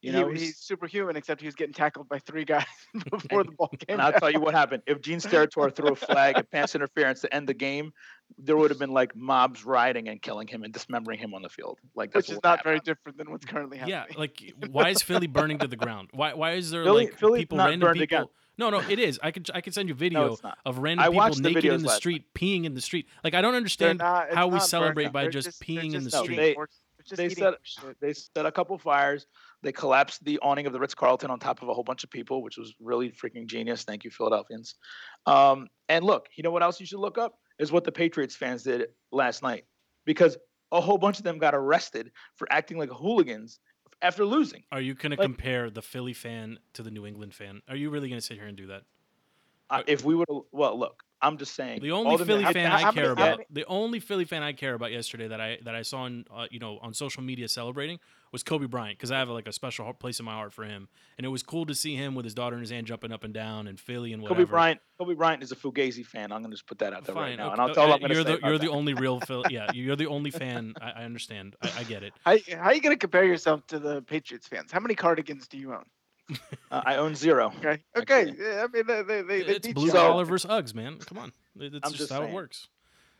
You 0.04 0.12
he- 0.12 0.20
know, 0.20 0.28
he's, 0.30 0.40
he's- 0.42 0.56
superhuman, 0.58 1.16
except 1.16 1.40
he 1.40 1.46
was 1.46 1.54
getting 1.54 1.72
tackled 1.74 2.08
by 2.08 2.18
three 2.18 2.44
guys 2.44 2.64
before 3.10 3.44
the 3.44 3.52
ball 3.52 3.68
came. 3.68 3.86
And 3.94 4.02
I'll 4.02 4.12
down. 4.12 4.20
tell 4.20 4.30
you 4.30 4.40
what 4.40 4.54
happened. 4.54 4.82
If 4.86 5.00
Gene 5.00 5.18
Steratore 5.18 5.74
threw 5.74 5.88
a 5.88 5.96
flag 5.96 6.36
at 6.36 6.50
pass 6.50 6.74
interference 6.74 7.20
to 7.22 7.34
end 7.34 7.48
the 7.48 7.54
game, 7.54 7.92
there 8.38 8.56
would 8.56 8.70
have 8.70 8.78
been 8.78 8.92
like 8.92 9.14
mobs 9.16 9.64
rioting 9.64 10.08
and 10.08 10.20
killing 10.20 10.46
him 10.46 10.62
and 10.62 10.72
dismembering 10.72 11.18
him 11.18 11.34
on 11.34 11.42
the 11.42 11.48
field. 11.48 11.78
Like 11.94 12.14
which 12.14 12.28
is 12.30 12.38
not 12.42 12.58
happened. 12.58 12.64
very 12.64 12.80
different 12.80 13.18
than 13.18 13.30
what's 13.30 13.44
currently 13.46 13.78
happening. 13.78 13.98
yeah, 14.10 14.18
like 14.18 14.52
why 14.70 14.90
is 14.90 15.02
Philly 15.02 15.26
burning 15.26 15.58
to 15.58 15.66
the 15.66 15.76
ground? 15.76 16.08
Why 16.12 16.34
why 16.34 16.52
is 16.52 16.70
there 16.70 16.84
Philly- 16.84 17.06
like 17.06 17.18
Philly's 17.18 17.42
people 17.42 17.58
not 17.58 17.68
random 17.70 17.92
people 17.94 18.02
again. 18.02 18.24
No, 18.56 18.70
no, 18.70 18.78
it 18.88 18.98
is. 19.00 19.18
I 19.22 19.30
could 19.32 19.50
I 19.52 19.60
could 19.60 19.74
send 19.74 19.88
you 19.88 19.94
video 19.96 20.32
it's 20.32 20.42
not. 20.42 20.58
of 20.64 20.78
random 20.78 21.02
I 21.02 21.06
people 21.08 21.16
watched 21.16 21.42
the 21.42 21.50
naked 21.50 21.64
in 21.64 21.82
the 21.82 21.88
last 21.88 21.96
street 21.96 22.24
peeing 22.34 22.64
in 22.64 22.74
the 22.74 22.80
street. 22.80 23.08
Like 23.24 23.34
I 23.34 23.40
don't 23.40 23.54
understand 23.56 23.98
not- 23.98 24.32
how 24.32 24.46
we 24.48 24.60
celebrate 24.60 25.12
by 25.12 25.22
They're 25.22 25.30
just 25.30 25.58
they're 25.60 25.66
peeing 25.76 25.94
in 25.94 26.04
the 26.04 26.10
just 26.10 26.22
street. 26.22 26.36
They- 26.36 26.54
horse- 26.54 26.78
they're 26.96 27.04
just 27.04 27.16
they 27.16 27.26
eating 27.26 27.54
shit. 27.64 28.00
They 28.00 28.12
set 28.14 28.46
a 28.46 28.52
couple 28.52 28.78
fires. 28.78 29.26
They 29.64 29.72
collapsed 29.72 30.22
the 30.24 30.38
awning 30.40 30.66
of 30.66 30.74
the 30.74 30.78
Ritz 30.78 30.94
Carlton 30.94 31.30
on 31.30 31.38
top 31.38 31.62
of 31.62 31.68
a 31.70 31.74
whole 31.74 31.82
bunch 31.82 32.04
of 32.04 32.10
people, 32.10 32.42
which 32.42 32.58
was 32.58 32.74
really 32.78 33.10
freaking 33.10 33.46
genius. 33.46 33.82
Thank 33.82 34.04
you, 34.04 34.10
Philadelphians. 34.10 34.74
Um, 35.24 35.68
and 35.88 36.04
look, 36.04 36.28
you 36.36 36.42
know 36.42 36.50
what 36.50 36.62
else 36.62 36.78
you 36.78 36.86
should 36.86 37.00
look 37.00 37.16
up 37.16 37.38
is 37.58 37.72
what 37.72 37.82
the 37.82 37.90
Patriots 37.90 38.36
fans 38.36 38.62
did 38.62 38.88
last 39.10 39.42
night, 39.42 39.64
because 40.04 40.36
a 40.70 40.82
whole 40.82 40.98
bunch 40.98 41.18
of 41.18 41.24
them 41.24 41.38
got 41.38 41.54
arrested 41.54 42.12
for 42.36 42.46
acting 42.52 42.76
like 42.76 42.90
hooligans 42.90 43.58
after 44.02 44.26
losing. 44.26 44.64
Are 44.70 44.82
you 44.82 44.94
going 44.94 45.12
to 45.12 45.16
compare 45.16 45.70
the 45.70 45.82
Philly 45.82 46.12
fan 46.12 46.58
to 46.74 46.82
the 46.82 46.90
New 46.90 47.06
England 47.06 47.32
fan? 47.32 47.62
Are 47.66 47.76
you 47.76 47.88
really 47.88 48.08
going 48.08 48.20
to 48.20 48.26
sit 48.26 48.36
here 48.36 48.46
and 48.46 48.56
do 48.56 48.66
that? 48.66 48.82
Uh, 49.70 49.82
if 49.86 50.04
we 50.04 50.14
would, 50.14 50.28
well, 50.52 50.78
look, 50.78 51.02
I'm 51.24 51.38
just 51.38 51.54
saying. 51.54 51.80
The 51.80 51.92
only 51.92 52.22
Philly 52.24 52.44
fan 52.44 52.70
I 52.70 52.92
care 52.92 53.12
about, 53.12 53.40
the 53.50 53.64
only 53.66 54.00
Philly 54.00 54.24
fan 54.24 54.42
I 54.42 54.52
care 54.52 54.74
about 54.74 54.92
yesterday 54.92 55.28
that 55.28 55.40
I 55.40 55.58
that 55.64 55.74
I 55.74 55.82
saw 55.82 56.02
on 56.02 56.26
uh, 56.32 56.46
you 56.50 56.58
know 56.58 56.78
on 56.82 56.92
social 56.92 57.22
media 57.22 57.48
celebrating 57.48 57.98
was 58.30 58.42
Kobe 58.42 58.66
Bryant 58.66 58.98
because 58.98 59.10
I 59.10 59.18
have 59.18 59.28
like 59.28 59.48
a 59.48 59.52
special 59.52 59.92
place 59.94 60.18
in 60.18 60.26
my 60.26 60.32
heart 60.32 60.52
for 60.52 60.64
him, 60.64 60.88
and 61.16 61.24
it 61.24 61.28
was 61.28 61.42
cool 61.42 61.66
to 61.66 61.74
see 61.74 61.94
him 61.94 62.14
with 62.14 62.24
his 62.24 62.34
daughter 62.34 62.56
in 62.56 62.60
his 62.60 62.70
hand 62.70 62.86
jumping 62.86 63.12
up 63.12 63.24
and 63.24 63.32
down 63.32 63.66
and 63.66 63.80
Philly 63.80 64.12
and 64.12 64.22
whatever. 64.22 64.40
Kobe 64.40 64.50
Bryant. 64.50 64.80
Kobe 64.98 65.14
Bryant 65.14 65.42
is 65.42 65.50
a 65.50 65.56
Fugazi 65.56 66.04
fan. 66.04 66.30
I'm 66.30 66.42
gonna 66.42 66.54
just 66.54 66.66
put 66.66 66.78
that 66.78 66.92
out 66.92 67.04
there 67.04 67.14
right 67.14 67.36
now, 67.36 67.46
okay, 67.46 67.52
and 67.52 67.60
I'll 67.62 67.74
tell 67.74 67.92
uh, 67.92 67.98
I'm 68.02 68.12
you're 68.12 68.24
the 68.24 68.38
you're 68.42 68.58
the 68.58 68.70
only 68.70 68.94
real 68.94 69.20
Philly. 69.20 69.44
Yeah, 69.50 69.70
you're 69.72 69.96
the 69.96 70.06
only 70.06 70.30
fan. 70.30 70.74
I, 70.80 70.90
I 70.90 71.04
understand. 71.04 71.54
I, 71.62 71.70
I 71.78 71.82
get 71.84 72.02
it. 72.02 72.12
How, 72.24 72.36
how 72.56 72.64
are 72.64 72.74
you 72.74 72.80
going 72.80 72.94
to 72.94 72.98
compare 72.98 73.24
yourself 73.24 73.64
to 73.68 73.78
the 73.78 74.02
Patriots 74.02 74.48
fans? 74.48 74.72
How 74.72 74.80
many 74.80 74.94
cardigans 74.94 75.46
do 75.46 75.58
you 75.58 75.72
own? 75.72 75.84
Uh, 76.70 76.82
I 76.86 76.96
own 76.96 77.14
zero. 77.14 77.52
Okay. 77.58 77.82
Okay. 77.96 78.30
Okay. 78.30 78.34
yeah, 78.38 78.64
I 78.64 78.66
mean, 78.72 78.86
they, 78.86 79.02
they, 79.02 79.22
they, 79.22 79.42
they 79.42 79.52
It's 79.56 79.66
beat 79.66 79.74
blue 79.76 79.84
you 79.86 79.90
So- 79.90 79.98
out. 79.98 80.10
collar 80.12 80.24
versus 80.24 80.50
Uggs, 80.50 80.74
man. 80.74 80.98
Come 80.98 81.18
on, 81.18 81.32
It- 81.60 81.72
just, 81.82 81.96
just 81.96 82.12
how 82.12 82.22
it 82.22 82.30
works. 82.32 82.68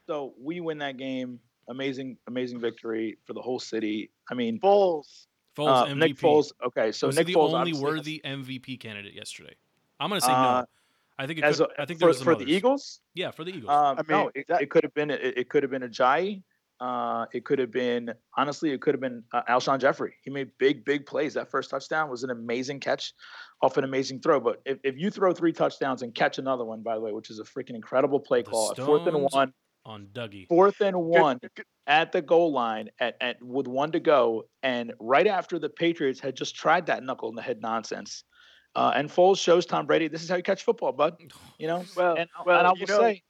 So 0.07 0.35
we 0.41 0.61
win 0.61 0.79
that 0.79 0.97
game. 0.97 1.39
Amazing, 1.69 2.19
amazing 2.27 2.61
victory 2.61 3.17
for 3.25 3.33
the 3.33 3.41
whole 3.41 3.59
city. 3.59 4.11
I 4.31 4.35
mean, 4.35 4.59
Bulls. 4.59 5.27
Foles 5.57 5.69
uh, 5.69 5.87
MVP. 5.87 5.97
Nick 5.99 6.17
Foles. 6.17 6.53
Okay, 6.67 6.93
so 6.93 7.07
was 7.07 7.17
Nick 7.17 7.29
he 7.29 7.33
the 7.35 7.39
Foles 7.39 7.55
only 7.55 7.73
obviously 7.73 7.85
has- 7.87 7.97
worthy 7.97 8.21
MVP 8.25 8.81
candidate 8.81 9.15
yesterday? 9.15 9.55
I'm 10.01 10.09
gonna 10.11 10.21
say 10.21 10.33
Uh, 10.33 10.61
no. 10.63 10.65
I 11.17 11.27
think 11.29 11.39
it 11.39 11.45
as 11.45 11.59
could, 11.59 11.71
a, 11.79 11.81
I 11.83 11.85
think 11.87 11.99
for, 11.99 12.01
there 12.01 12.09
was 12.09 12.17
some 12.19 12.25
for 12.25 12.35
the. 12.35 12.51
Eagles. 12.53 13.01
Yeah, 13.15 13.31
for 13.31 13.45
the 13.45 13.51
Eagles. 13.53 13.71
Um, 13.71 13.99
I 13.99 14.03
no, 14.09 14.19
mean, 14.23 14.31
it, 14.35 14.47
that- 14.49 14.63
it 14.63 14.71
could 14.71 14.83
have 14.83 14.93
been 14.95 15.11
it, 15.11 15.21
it 15.23 15.49
could 15.49 15.63
have 15.63 15.71
been 15.71 15.83
Ajayi. 15.83 16.43
Uh, 16.81 17.27
it 17.33 17.45
could 17.45 17.59
have 17.59 17.71
been 17.71 18.13
honestly, 18.37 18.73
it 18.73 18.81
could 18.81 18.95
have 18.95 19.01
been 19.01 19.23
uh, 19.33 19.43
Alshon 19.49 19.79
Jeffery. 19.79 20.15
He 20.23 20.31
made 20.31 20.51
big, 20.59 20.85
big 20.85 21.07
plays. 21.07 21.35
That 21.35 21.51
first 21.51 21.71
touchdown 21.71 22.11
was 22.11 22.25
an 22.25 22.31
amazing 22.31 22.81
catch, 22.81 23.13
off 23.63 23.77
an 23.77 23.85
amazing 23.85 24.21
throw. 24.21 24.41
But 24.41 24.61
if, 24.67 24.79
if 24.83 24.97
you 24.99 25.11
throw 25.11 25.33
three 25.33 25.53
touchdowns 25.53 26.03
and 26.03 26.15
catch 26.15 26.39
another 26.39 26.65
one, 26.65 26.83
by 26.83 26.95
the 26.97 27.01
way, 27.01 27.13
which 27.13 27.31
is 27.31 27.39
a 27.39 27.45
freaking 27.45 27.77
incredible 27.77 28.19
play 28.21 28.43
The 28.43 28.51
call, 28.51 28.75
fourth 28.75 29.07
and 29.07 29.23
one, 29.31 29.53
on 29.87 30.09
Dougie. 30.13 30.49
fourth 30.49 30.81
and 30.81 30.97
one 30.97 31.39
Good- 31.39 31.55
good- 31.55 31.67
at 31.87 32.13
the 32.13 32.23
goal 32.23 32.51
line 32.51 32.89
at, 32.99 33.15
at 33.21 33.43
with 33.43 33.67
one 33.69 33.93
to 33.93 34.01
go, 34.01 34.45
and 34.63 34.93
right 34.99 35.27
after 35.27 35.59
the 35.59 35.69
Patriots 35.69 36.19
had 36.19 36.35
just 36.35 36.57
tried 36.57 36.87
that 36.87 37.03
knuckle 37.05 37.29
in 37.29 37.35
the 37.35 37.43
head 37.43 37.61
nonsense. 37.61 38.25
Uh, 38.75 38.91
and 38.97 39.09
Foles 39.11 39.39
shows 39.39 39.67
Tom 39.67 39.87
Brady, 39.87 40.09
this 40.09 40.23
is 40.23 40.29
how 40.31 40.37
you 40.37 40.43
catch 40.43 40.65
football, 40.65 40.93
bud. 40.93 41.15
You 41.59 41.69
know, 41.69 41.85
Well, 41.95 42.17
and, 42.17 42.29
well, 42.45 42.59
and 42.59 42.67
I 42.67 42.71
will 42.71 42.79
you 42.79 42.87
know- 42.87 42.99
say, 43.01 43.23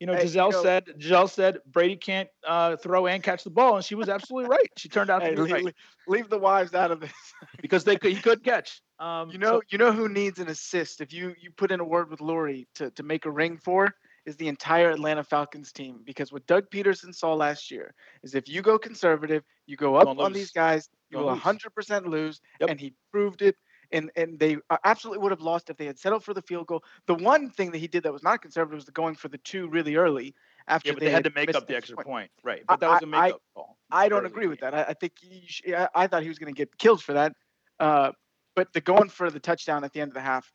you 0.00 0.06
know, 0.06 0.12
Hey, 0.14 0.20
you 0.20 0.24
Gisele 0.24 0.50
know- 0.50 0.62
said 0.62 0.84
Gisele 0.98 1.28
said 1.28 1.58
Brady 1.66 1.96
can't 1.96 2.28
uh, 2.46 2.76
throw 2.76 3.06
and 3.06 3.22
catch 3.22 3.44
the 3.44 3.50
ball, 3.50 3.76
and 3.76 3.84
she 3.84 3.94
was 3.94 4.08
absolutely 4.08 4.48
right. 4.50 4.68
She 4.76 4.88
turned 4.88 5.10
out 5.10 5.20
to 5.20 5.26
Hey, 5.26 5.34
be 5.34 5.42
leave, 5.42 5.52
right 5.52 5.74
leave- 6.08 6.28
the 6.28 6.38
wives 6.38 6.74
out 6.74 6.90
of 6.90 7.00
this. 7.00 7.12
because 7.62 7.84
they 7.84 7.96
could 7.96 8.12
he 8.12 8.20
could 8.20 8.42
catch. 8.44 8.82
Um, 8.98 9.28
You 9.30 9.34
so- 9.34 9.38
know, 9.40 9.62
you 9.70 9.78
know 9.78 9.92
who 9.92 10.08
needs 10.08 10.38
an 10.38 10.48
assist 10.48 11.00
if 11.00 11.12
you 11.12 11.34
you 11.40 11.50
put 11.50 11.70
in 11.70 11.80
a 11.80 11.84
word 11.84 12.10
with 12.10 12.20
Lurie 12.20 12.66
to 12.76 12.90
to 12.90 13.02
make 13.02 13.24
a 13.24 13.30
ring 13.30 13.56
for 13.58 13.94
is 14.26 14.36
the 14.36 14.48
entire 14.48 14.90
Atlanta 14.90 15.22
Falcons 15.22 15.70
team 15.70 16.00
because 16.04 16.32
what 16.32 16.46
Doug 16.46 16.64
Pederson 16.70 17.14
saw 17.14 17.34
last 17.34 17.70
year 17.70 17.92
is 18.22 18.34
if 18.34 18.48
you 18.48 18.62
go 18.62 18.78
conservative, 18.78 19.42
you 19.66 19.76
go 19.76 19.96
up 19.96 20.08
on 20.08 20.16
lose. 20.16 20.32
these 20.32 20.50
guys, 20.50 20.88
you 21.10 21.18
will 21.18 21.26
lose. 21.30 21.42
100% 21.42 22.06
lose, 22.06 22.40
Yep. 22.60 22.70
and 22.70 22.80
he 22.80 22.94
proved 23.12 23.42
it. 23.42 23.54
And 23.92 24.10
and 24.16 24.38
they 24.38 24.56
uh, 24.70 24.76
absolutely 24.84 25.22
would 25.22 25.32
have 25.32 25.40
lost 25.40 25.70
if 25.70 25.76
they 25.76 25.86
had 25.86 25.98
settled 25.98 26.24
for 26.24 26.34
the 26.34 26.42
field 26.42 26.66
goal. 26.66 26.82
The 27.06 27.14
one 27.14 27.50
thing 27.50 27.70
that 27.72 27.78
he 27.78 27.86
did 27.86 28.02
that 28.04 28.12
was 28.12 28.22
not 28.22 28.42
conservative 28.42 28.76
was 28.76 28.84
the 28.84 28.92
going 28.92 29.14
for 29.14 29.28
the 29.28 29.38
two 29.38 29.68
really 29.68 29.96
early 29.96 30.34
after 30.68 30.88
yeah, 30.88 30.94
but 30.94 31.00
they 31.00 31.10
had 31.10 31.24
to 31.24 31.32
make 31.34 31.54
up 31.54 31.66
the 31.66 31.76
extra 31.76 31.96
point. 31.96 32.06
point, 32.06 32.30
right? 32.42 32.62
But 32.66 32.80
that 32.80 32.90
was 32.90 33.02
a 33.02 33.06
I- 33.06 33.18
I- 33.18 33.26
makeup 33.26 33.42
call. 33.54 33.76
I 33.90 34.08
don't 34.08 34.26
agree 34.26 34.48
with 34.48 34.60
that. 34.60 34.74
I, 34.74 34.82
I 34.84 34.94
think 34.94 35.12
he 35.20 35.44
sh- 35.46 35.62
I, 35.68 35.88
I 35.94 36.06
thought 36.06 36.22
he 36.22 36.28
was 36.28 36.38
going 36.38 36.52
to 36.52 36.56
get 36.56 36.76
killed 36.78 37.02
for 37.02 37.12
that. 37.12 37.32
Uh, 37.78 38.10
but 38.56 38.72
the 38.72 38.80
going 38.80 39.08
for 39.08 39.30
the 39.30 39.38
touchdown 39.38 39.84
at 39.84 39.92
the 39.92 40.00
end 40.00 40.10
of 40.10 40.14
the 40.14 40.20
half, 40.20 40.50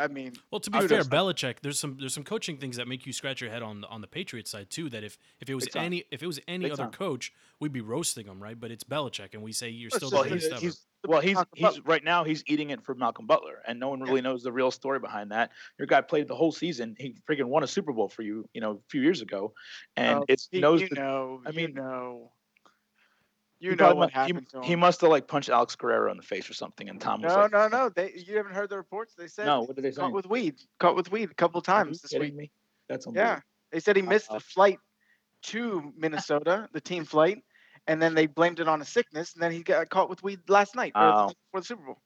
I 0.00 0.08
mean, 0.08 0.32
Well, 0.50 0.60
to 0.60 0.70
be 0.70 0.78
Kudos. 0.80 1.06
fair, 1.06 1.18
Belichick, 1.20 1.56
there's 1.60 1.78
some 1.78 1.96
there's 2.00 2.14
some 2.14 2.24
coaching 2.24 2.56
things 2.56 2.76
that 2.76 2.88
make 2.88 3.06
you 3.06 3.12
scratch 3.12 3.40
your 3.40 3.50
head 3.50 3.62
on 3.62 3.82
the, 3.82 3.88
on 3.88 4.00
the 4.00 4.06
Patriots 4.06 4.50
side 4.50 4.70
too. 4.70 4.88
That 4.88 5.04
if 5.04 5.18
if 5.40 5.48
it 5.50 5.54
was 5.54 5.64
Big 5.66 5.74
time. 5.74 5.84
any 5.84 6.04
if 6.10 6.22
it 6.22 6.26
was 6.26 6.40
any 6.48 6.64
Big 6.64 6.72
other 6.72 6.84
time. 6.84 6.92
coach, 6.92 7.32
we'd 7.60 7.72
be 7.72 7.82
roasting 7.82 8.26
him, 8.26 8.42
right? 8.42 8.58
But 8.58 8.70
it's 8.70 8.82
Belichick, 8.82 9.34
and 9.34 9.42
we 9.42 9.52
say 9.52 9.68
you're 9.68 9.90
still 9.90 10.10
just 10.10 10.12
the 10.12 10.16
Well, 10.16 10.24
best 10.30 10.44
he's, 10.44 10.52
ever. 10.52 10.60
he's 10.60 10.86
well, 11.06 11.20
he's 11.20 11.38
he's 11.54 11.84
right 11.84 12.02
now 12.02 12.24
he's 12.24 12.42
eating 12.46 12.70
it 12.70 12.82
for 12.82 12.94
Malcolm 12.94 13.26
Butler, 13.26 13.62
and 13.68 13.78
no 13.78 13.90
one 13.90 14.00
Yeah. 14.00 14.06
really 14.06 14.20
knows 14.22 14.42
the 14.42 14.52
real 14.52 14.70
story 14.70 14.98
behind 14.98 15.30
that. 15.32 15.50
Your 15.78 15.86
guy 15.86 16.00
played 16.00 16.28
the 16.28 16.34
whole 16.36 16.52
season. 16.52 16.96
He 16.98 17.14
freaking 17.28 17.44
won 17.46 17.62
a 17.62 17.66
Super 17.66 17.92
Bowl 17.92 18.08
for 18.08 18.22
you, 18.22 18.48
you 18.54 18.60
know, 18.60 18.72
a 18.72 18.78
few 18.88 19.02
years 19.02 19.20
ago, 19.20 19.52
and 19.96 20.24
it's 20.28 20.48
he- 20.50 20.60
knows 20.60 20.80
you 20.80 20.88
the, 20.88 20.94
know, 20.96 21.42
I 21.46 21.50
you 21.50 21.56
mean, 21.56 21.78
know, 23.60 23.68
he 23.68 23.70
you 23.70 23.76
know 23.76 23.94
what 23.94 24.10
he- 24.10 24.14
happened 24.14 24.46
him. 24.52 24.62
He 24.62 24.76
must 24.76 25.00
have 25.02 25.10
like 25.10 25.26
punched 25.26 25.48
Alex 25.50 25.76
Guerrero 25.76 26.10
in 26.10 26.16
the 26.16 26.22
face 26.22 26.48
or 26.48 26.54
something, 26.54 26.88
and 26.88 27.00
Tom 27.00 27.22
was 27.22 27.34
like, 27.34 27.52
no, 27.52 27.68
no. 27.68 27.88
They 27.88 28.12
you 28.14 28.36
haven't 28.36 28.54
heard 28.54 28.70
the 28.70 28.76
reports? 28.76 29.14
They 29.14 29.26
said 29.28 29.46
no. 29.46 29.62
What 29.62 29.76
did 29.76 29.84
they 29.84 29.90
say? 29.90 30.00
caught 30.00 30.12
with 30.12 30.26
weed, 30.26 30.56
caught 30.78 30.96
with 30.96 31.10
weed 31.12 31.30
a 31.30 31.34
couple 31.34 31.58
you 31.58 31.62
times 31.62 32.00
this 32.00 32.18
week. 32.18 32.34
me? 32.34 32.50
That's 32.88 33.06
Yeah, 33.12 33.40
they 33.70 33.80
said 33.80 33.96
he 33.96 34.02
missed 34.02 34.30
Uh, 34.30 34.34
the 34.34 34.40
flight 34.40 34.78
to 35.42 35.92
Minnesota, 35.96 36.68
the 36.72 36.80
team 36.80 37.04
flight, 37.04 37.42
and 37.86 38.00
then 38.00 38.14
they 38.14 38.26
blamed 38.26 38.60
it 38.60 38.68
on 38.68 38.80
a 38.80 38.84
sickness, 38.84 39.34
and 39.34 39.42
then 39.42 39.52
he 39.52 39.62
got 39.62 39.88
caught 39.88 40.10
with 40.10 40.22
weed 40.22 40.40
last 40.48 40.74
night 40.74 40.92
or 40.94 41.02
the 41.02 41.12
Wow. 41.12 41.26
night 41.28 41.36
before 41.46 41.60
the 41.60 41.66
Super 41.66 41.84
Bowl. 41.84 42.02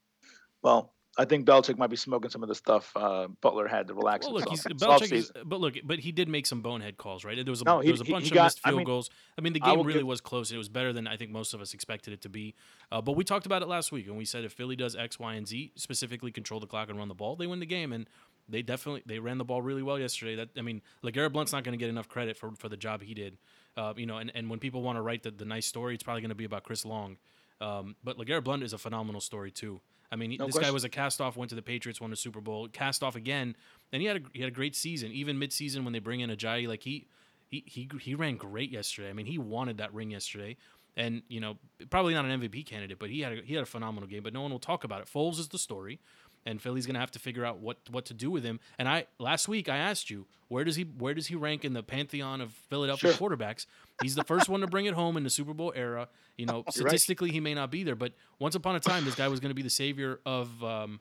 Well, 0.63 0.95
I 1.17 1.25
think 1.25 1.47
Belichick 1.47 1.79
might 1.79 1.91
be 1.91 1.97
smoking 1.97 2.31
some 2.31 2.43
of 2.43 2.49
the 2.49 2.55
stuff 2.55 2.91
uh, 2.97 3.29
Butler 3.41 3.69
had 3.69 3.87
to 3.89 3.95
relax 3.95 4.27
Well, 4.27 4.35
look, 4.35 4.49
he's, 4.49 4.65
himself. 4.65 5.01
It's 5.01 5.03
off 5.03 5.09
Belichick 5.09 5.17
is, 5.17 5.33
but 5.45 5.61
look, 5.61 5.75
but 5.85 5.99
he 6.01 6.13
did 6.13 6.29
make 6.29 6.47
some 6.47 6.61
bonehead 6.61 6.97
calls, 6.97 7.25
right? 7.25 7.37
There 7.37 7.45
was 7.53 7.63
a 7.63 7.65
No, 7.65 7.83
there 7.83 7.93
was 7.93 8.01
a 8.01 8.05
bunch 8.05 8.25
he 8.25 8.31
of 8.31 8.35
got- 8.35 8.45
missed 8.45 8.61
I 8.65 8.71
field 8.71 8.79
mean, 8.79 8.87
goals. 8.87 9.11
I 9.39 9.41
mean, 9.41 9.53
the 9.53 9.61
game 9.61 9.79
really 9.83 10.01
give- 10.01 10.07
was 10.07 10.21
close. 10.21 10.51
It 10.51 10.57
was 10.57 10.69
better 10.69 10.93
than 10.93 11.07
I 11.07 11.17
think 11.17 11.31
most 11.31 11.55
of 11.55 11.61
us 11.61 11.75
expected 11.75 12.13
it 12.13 12.23
to 12.23 12.29
be. 12.29 12.55
Uh, 12.91 13.01
but 13.01 13.13
we 13.13 13.25
talked 13.25 13.47
about 13.47 13.63
it 13.63 13.69
last 13.69 13.93
week, 13.93 14.07
and 14.07 14.17
we 14.17 14.25
said 14.25 14.45
if 14.45 14.53
Philly 14.53 14.77
does 14.77 14.97
X, 14.97 15.19
Y, 15.19 15.35
and 15.35 15.47
Z, 15.47 15.73
specifically 15.77 16.33
control 16.33 16.61
the 16.61 16.67
clock 16.67 16.89
and 16.89 16.99
run 16.99 17.09
the 17.09 17.15
ball, 17.15 17.37
they 17.37 17.47
win 17.47 17.61
the 17.61 17.67
game. 17.67 17.93
And 17.93 18.09
they 18.49 18.63
definitely 18.63 19.03
they 19.07 19.19
ran 19.19 19.39
the 19.39 19.45
ball 19.45 19.63
really 19.63 19.83
well 19.83 19.99
yesterday. 19.99 20.37
That 20.37 20.51
I 20.59 20.63
mean, 20.63 20.83
LeGarrette 21.03 21.33
Blount's 21.33 21.53
not 21.53 21.65
going 21.65 21.79
to 21.79 21.83
get 21.83 21.89
enough 21.89 22.09
credit 22.09 22.37
for, 22.37 22.51
for 22.59 22.69
the 22.69 22.77
job 22.77 23.03
he 23.03 23.15
did. 23.15 23.39
Uh, 23.77 23.95
you 23.97 24.07
know, 24.07 24.19
and, 24.19 24.31
and 24.35 24.51
when 24.51 24.59
people 24.59 24.83
want 24.83 24.97
to 24.97 25.03
write 25.03 25.23
the, 25.23 25.31
the 25.31 25.45
nice 25.45 25.67
story, 25.67 25.95
it's 25.95 26.03
probably 26.03 26.21
going 26.21 26.29
to 26.29 26.35
be 26.35 26.45
about 26.45 26.63
Chris 26.63 26.85
Long. 26.85 27.17
Um, 27.61 27.97
but 28.05 28.19
LeGarrette 28.19 28.45
Blount 28.45 28.63
is 28.63 28.73
a 28.73 28.79
phenomenal 28.79 29.21
story 29.21 29.51
too. 29.51 29.81
I 30.15 30.17
mean, 30.17 30.37
No 30.39 30.47
this 30.47 30.57
guy 30.57 30.71
was 30.71 30.85
a 30.85 30.89
cast 30.89 31.21
off, 31.21 31.37
went 31.37 31.49
to 31.49 31.57
the 31.57 31.63
Patriots, 31.63 32.01
won 32.01 32.13
a 32.13 32.17
Super 32.17 32.41
Bowl, 32.41 32.69
cast 32.69 33.03
off 33.03 33.17
again, 33.17 33.57
and 33.93 34.01
he 34.01 34.07
had 34.07 34.19
a, 34.19 34.21
he 34.33 34.41
had 34.41 34.49
a 34.49 34.55
great 34.55 34.77
season. 34.77 35.11
Even 35.11 35.41
mid 35.41 35.53
season 35.53 35.83
when 35.83 35.93
they 35.93 35.99
bring 35.99 36.21
in 36.21 36.31
Ajayi, 36.31 36.69
like 36.69 36.85
he 36.85 37.09
he 37.49 37.65
he 37.67 37.91
he 38.01 38.15
ran 38.15 38.37
great 38.37 38.71
yesterday. 38.71 39.11
I 39.11 39.13
mean, 39.13 39.27
he 39.27 39.39
wanted 39.39 39.79
that 39.79 39.93
ring 39.93 40.13
yesterday, 40.13 40.57
and 40.97 41.23
you 41.27 41.41
know 41.41 41.57
probably 41.91 42.15
not 42.15 42.25
an 42.27 42.41
MVP 42.41 42.65
candidate, 42.65 43.01
but 43.01 43.11
he 43.11 43.23
had 43.23 43.33
a, 43.33 43.43
he 43.43 43.55
had 43.55 43.65
a 43.65 43.67
phenomenal 43.67 44.09
game. 44.09 44.23
But 44.23 44.33
no 44.33 44.43
one 44.43 44.53
will 44.53 44.61
talk 44.61 44.85
about 44.85 45.01
it. 45.01 45.09
Foles 45.13 45.41
is 45.41 45.49
the 45.49 45.59
story, 45.59 45.99
and 46.47 46.61
Philly's 46.61 46.87
gonna 46.87 47.01
have 47.01 47.11
to 47.13 47.19
figure 47.19 47.45
out 47.45 47.59
what 47.59 47.79
what 47.91 48.07
to 48.07 48.15
do 48.15 48.31
with 48.31 48.45
him. 48.45 48.61
And 48.79 48.89
I 48.89 49.07
last 49.19 49.49
week 49.49 49.69
I 49.69 49.77
asked 49.77 50.11
you 50.11 50.27
where 50.49 50.65
does 50.65 50.77
he 50.77 50.85
where 50.85 51.15
does 51.15 51.27
he 51.27 51.35
rank 51.35 51.65
in 51.65 51.73
the 51.73 51.83
pantheon 51.83 52.41
of 52.41 52.53
Philadelphia 52.53 53.13
quarterbacks? 53.13 53.67
He's 54.03 54.15
the 54.15 54.25
first 54.25 54.49
one 54.49 54.61
to 54.61 54.67
bring 54.67 54.87
it 54.87 54.95
home 54.95 55.17
in 55.17 55.25
the 55.25 55.31
Super 55.31 55.55
Bowl 55.55 55.73
era. 55.75 56.09
You 56.37 56.47
know, 56.47 56.65
statistically 56.71 57.31
he 57.31 57.41
may 57.41 57.55
not 57.55 57.71
be 57.71 57.83
there, 57.83 57.97
but 57.97 58.13
once 58.39 58.55
upon 58.55 58.77
a 58.77 58.81
time 58.81 59.05
this 59.05 59.15
guy 59.15 59.29
was 59.29 59.41
going 59.41 59.51
to 59.51 59.55
be 59.55 59.63
the 59.63 59.71
savior 59.71 60.21
of 60.27 60.63
um, 60.63 61.01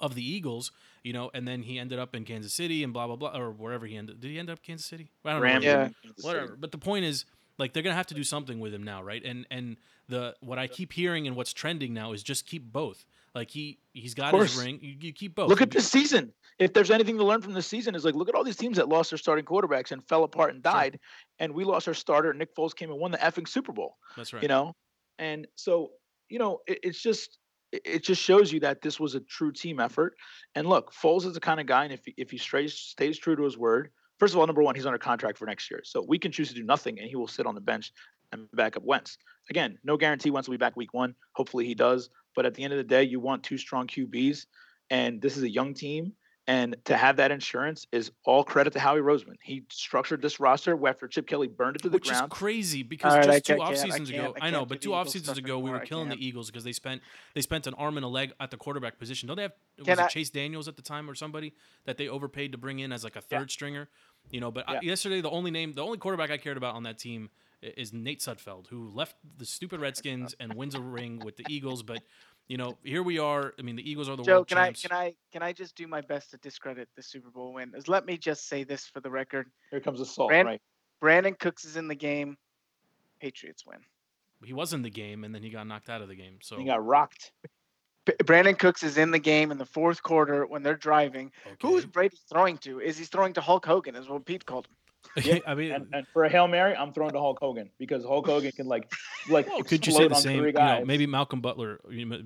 of 0.00 0.14
the 0.14 0.22
Eagles. 0.28 0.72
You 1.02 1.12
know, 1.12 1.30
and 1.32 1.46
then 1.46 1.62
he 1.62 1.78
ended 1.78 1.98
up 1.98 2.14
in 2.14 2.24
Kansas 2.24 2.52
City 2.52 2.82
and 2.82 2.92
blah 2.92 3.06
blah 3.06 3.16
blah 3.16 3.36
or 3.36 3.50
wherever 3.50 3.86
he 3.86 3.96
ended. 3.96 4.20
Did 4.20 4.30
he 4.30 4.38
end 4.38 4.50
up 4.50 4.62
Kansas 4.62 4.86
City? 4.86 5.10
I 5.24 5.32
don't 5.32 5.42
Rams 5.42 5.64
know. 5.64 5.70
Yeah. 5.70 5.84
and 5.84 5.94
Kansas 6.02 6.24
City. 6.24 6.26
Whatever. 6.26 6.56
But 6.56 6.72
the 6.72 6.78
point 6.78 7.04
is, 7.04 7.24
like, 7.58 7.72
they're 7.72 7.82
gonna 7.82 7.94
have 7.94 8.08
to 8.08 8.14
do 8.14 8.24
something 8.24 8.60
with 8.60 8.74
him 8.74 8.82
now, 8.82 9.02
right? 9.02 9.24
And 9.24 9.46
and 9.50 9.76
the 10.08 10.34
what 10.40 10.58
I 10.58 10.66
keep 10.66 10.92
hearing 10.92 11.26
and 11.26 11.36
what's 11.36 11.52
trending 11.52 11.94
now 11.94 12.12
is 12.12 12.22
just 12.22 12.46
keep 12.46 12.72
both. 12.72 13.06
Like 13.36 13.50
he 13.50 13.78
he's 13.92 14.14
got 14.14 14.34
his 14.34 14.56
ring. 14.56 14.78
You, 14.80 14.96
you 14.98 15.12
keep 15.12 15.34
both. 15.34 15.50
Look 15.50 15.60
at 15.60 15.70
this 15.70 15.86
season. 15.86 16.32
If 16.58 16.72
there's 16.72 16.90
anything 16.90 17.18
to 17.18 17.24
learn 17.24 17.42
from 17.42 17.52
this 17.52 17.66
season, 17.66 17.94
is 17.94 18.02
like 18.02 18.14
look 18.14 18.30
at 18.30 18.34
all 18.34 18.44
these 18.44 18.56
teams 18.56 18.78
that 18.78 18.88
lost 18.88 19.10
their 19.10 19.18
starting 19.18 19.44
quarterbacks 19.44 19.92
and 19.92 20.02
fell 20.08 20.24
apart 20.24 20.54
and 20.54 20.62
died, 20.62 20.98
and 21.38 21.52
we 21.52 21.62
lost 21.62 21.86
our 21.86 21.92
starter. 21.92 22.32
Nick 22.32 22.56
Foles 22.56 22.74
came 22.74 22.90
and 22.90 22.98
won 22.98 23.10
the 23.10 23.18
effing 23.18 23.46
Super 23.46 23.72
Bowl. 23.72 23.98
That's 24.16 24.32
right. 24.32 24.40
You 24.42 24.48
know, 24.48 24.74
and 25.18 25.46
so 25.54 25.90
you 26.30 26.38
know 26.38 26.60
it, 26.66 26.78
it's 26.82 27.02
just 27.02 27.36
it, 27.72 27.82
it 27.84 28.04
just 28.04 28.22
shows 28.22 28.50
you 28.50 28.60
that 28.60 28.80
this 28.80 28.98
was 28.98 29.14
a 29.14 29.20
true 29.20 29.52
team 29.52 29.80
effort. 29.80 30.14
And 30.54 30.66
look, 30.66 30.94
Foles 30.94 31.26
is 31.26 31.34
the 31.34 31.40
kind 31.40 31.60
of 31.60 31.66
guy, 31.66 31.84
and 31.84 31.92
if 31.92 32.06
he, 32.06 32.14
if 32.16 32.30
he 32.30 32.38
stays 32.38 32.72
stays 32.72 33.18
true 33.18 33.36
to 33.36 33.42
his 33.42 33.58
word, 33.58 33.90
first 34.18 34.32
of 34.32 34.40
all, 34.40 34.46
number 34.46 34.62
one, 34.62 34.76
he's 34.76 34.86
under 34.86 34.98
contract 34.98 35.36
for 35.36 35.44
next 35.44 35.70
year, 35.70 35.82
so 35.84 36.02
we 36.08 36.18
can 36.18 36.32
choose 36.32 36.48
to 36.48 36.54
do 36.54 36.64
nothing, 36.64 36.98
and 36.98 37.06
he 37.06 37.16
will 37.16 37.28
sit 37.28 37.44
on 37.44 37.54
the 37.54 37.60
bench 37.60 37.92
and 38.32 38.50
back 38.52 38.78
up 38.78 38.82
Wentz. 38.82 39.18
Again, 39.50 39.76
no 39.84 39.98
guarantee 39.98 40.30
Wentz 40.30 40.48
will 40.48 40.54
be 40.54 40.58
back 40.58 40.74
week 40.74 40.94
one. 40.94 41.14
Hopefully 41.32 41.66
he 41.66 41.74
does. 41.74 42.08
But 42.36 42.46
at 42.46 42.54
the 42.54 42.62
end 42.62 42.72
of 42.72 42.76
the 42.76 42.84
day, 42.84 43.02
you 43.02 43.18
want 43.18 43.42
two 43.42 43.58
strong 43.58 43.88
QBs, 43.88 44.46
and 44.90 45.20
this 45.20 45.36
is 45.36 45.42
a 45.42 45.50
young 45.50 45.74
team. 45.74 46.12
And 46.48 46.76
to 46.84 46.96
have 46.96 47.16
that 47.16 47.32
insurance 47.32 47.88
is 47.90 48.12
all 48.24 48.44
credit 48.44 48.72
to 48.74 48.78
Howie 48.78 49.00
Roseman. 49.00 49.34
He 49.42 49.64
structured 49.68 50.22
this 50.22 50.38
roster 50.38 50.78
after 50.86 51.08
Chip 51.08 51.26
Kelly 51.26 51.48
burned 51.48 51.74
it 51.74 51.82
to 51.82 51.88
the 51.88 51.94
Which 51.96 52.06
ground. 52.06 52.30
is 52.32 52.38
crazy 52.38 52.84
because 52.84 53.14
All 53.14 53.18
right, 53.18 53.28
I 53.28 53.32
just 53.40 53.46
two 53.46 53.54
off 53.60 53.74
can't- 53.74 53.80
I 53.80 53.82
seasons 53.82 54.10
ago, 54.10 54.34
I 54.40 54.46
I 54.46 54.50
know, 54.50 54.64
but 54.64 54.80
two 54.80 54.94
off 54.94 55.08
seasons 55.08 55.38
ago, 55.38 55.58
we 55.58 55.70
were 55.72 55.80
killing 55.80 56.08
the. 56.08 56.24
Eagles 56.24 56.48
because 56.48 56.62
they 56.62 56.70
spent 56.72 57.02
they 57.34 57.40
spent 57.40 57.66
an 57.66 57.74
arm 57.74 57.96
and 57.96 58.04
a 58.04 58.08
leg 58.08 58.32
at 58.38 58.52
the 58.52 58.56
quarterback 58.56 58.96
position. 58.96 59.26
Don't 59.26 59.34
they 59.36 59.42
have 59.42 59.54
was 59.78 59.86
Can 59.88 59.98
it 59.98 60.08
Chase 60.10 60.30
Daniels 60.30 60.68
at 60.68 60.76
the 60.76 60.82
time 60.82 61.10
or 61.10 61.16
somebody 61.16 61.52
that 61.84 61.96
they 61.96 62.06
overpaid 62.06 62.52
to 62.52 62.58
bring 62.58 62.78
in 62.78 62.92
as 62.92 63.02
like 63.02 63.16
a 63.16 63.22
Yeah. 63.28 63.38
third 63.40 63.50
stringer? 63.50 63.88
You 64.30 64.38
know, 64.40 64.52
but 64.52 64.68
uh, 64.68 64.74
I, 64.74 64.80
yesterday 64.82 65.20
the 65.20 65.30
only 65.30 65.50
name, 65.50 65.72
the 65.72 65.82
only 65.84 65.98
quarterback 65.98 66.30
I 66.30 66.36
cared 66.36 66.56
about 66.56 66.76
on 66.76 66.84
that 66.84 66.98
team 67.00 67.28
i- 67.44 67.45
is 67.62 67.92
Nate 67.92 68.20
Sudfeld, 68.20 68.66
who 68.68 68.90
left 68.90 69.16
the 69.38 69.44
stupid 69.46 69.80
Redskins 69.80 70.34
and 70.40 70.54
wins 70.54 70.74
a 70.74 70.80
ring 70.80 71.20
with 71.24 71.36
the 71.36 71.44
Eagles. 71.48 71.82
But 71.82 72.02
you 72.48 72.56
know, 72.56 72.76
here 72.84 73.02
we 73.02 73.18
are. 73.18 73.54
I 73.58 73.62
mean, 73.62 73.76
the 73.76 73.88
Eagles 73.90 74.08
are 74.08 74.16
the 74.16 74.22
Joe, 74.22 74.34
world 74.34 74.48
can 74.48 74.58
I 74.58 74.66
champs. 74.66 74.82
can 74.82 74.92
I 74.92 75.14
can 75.32 75.42
I 75.42 75.52
just 75.52 75.74
do 75.76 75.86
my 75.86 76.00
best 76.00 76.30
to 76.30 76.36
discredit 76.38 76.88
the 76.96 77.02
Super 77.02 77.30
Bowl 77.30 77.52
win? 77.54 77.72
Is 77.76 77.88
let 77.88 78.06
me 78.06 78.16
just 78.16 78.48
say 78.48 78.62
this 78.64 78.86
for 78.86 79.00
the 79.00 79.10
record: 79.10 79.50
Here 79.70 79.80
comes 79.80 79.98
the 79.98 80.06
salt, 80.06 80.28
Brand- 80.30 80.46
right? 80.46 80.62
Brandin 81.02 81.38
Cooks 81.38 81.64
is 81.64 81.76
in 81.76 81.88
the 81.88 81.94
game. 81.94 82.36
Patriots 83.20 83.64
win. 83.66 83.78
he 84.44 84.52
was 84.52 84.72
in 84.74 84.82
the 84.82 84.90
game 84.90 85.24
and 85.24 85.34
then 85.34 85.42
he 85.42 85.48
got 85.50 85.66
knocked 85.66 85.88
out 85.88 86.02
of 86.02 86.08
the 86.08 86.14
game. 86.14 86.38
So 86.42 86.58
He 86.58 86.64
got 86.64 86.84
rocked. 86.84 87.32
Brandin 88.06 88.56
Cooks 88.58 88.82
is 88.84 88.98
in 88.98 89.10
the 89.10 89.18
game 89.18 89.50
in 89.50 89.58
the 89.58 89.64
fourth 89.66 90.02
quarter 90.02 90.46
when 90.46 90.62
they're 90.62 90.76
driving. 90.76 91.32
Who 91.60 91.76
is. 91.76 91.86
Brady 91.86 92.16
throwing 92.30 92.56
to? 92.58 92.78
Is 92.80 92.96
he 92.98 93.04
throwing 93.04 93.32
to 93.32 93.40
Hulk 93.40 93.66
Hogan? 93.66 93.96
Is 93.96 94.08
what 94.08 94.24
Pete 94.24 94.46
called 94.46 94.66
him. 94.66 94.75
Yeah, 95.22 95.38
I 95.46 95.54
mean, 95.54 95.72
And, 95.72 95.86
and 95.92 96.06
for 96.12 96.24
a 96.24 96.28
hail 96.28 96.48
mary, 96.48 96.74
I'm 96.74 96.92
throwing 96.92 97.12
to 97.12 97.18
Hulk 97.18 97.38
Hogan 97.40 97.70
because 97.78 98.04
Hulk 98.04 98.26
Hogan 98.26 98.52
can 98.52 98.66
like 98.66 98.90
like 99.28 99.46
Well, 99.48 99.62
could 99.62 99.86
you 99.86 99.92
say 99.92 100.08
the 100.08 100.14
on 100.14 100.20
same? 100.20 100.38
three 100.40 100.48
You 100.48 100.52
know, 100.54 100.58
guys. 100.60 100.86
maybe 100.86 101.06
Malcolm 101.06 101.40
Butler 101.40 101.80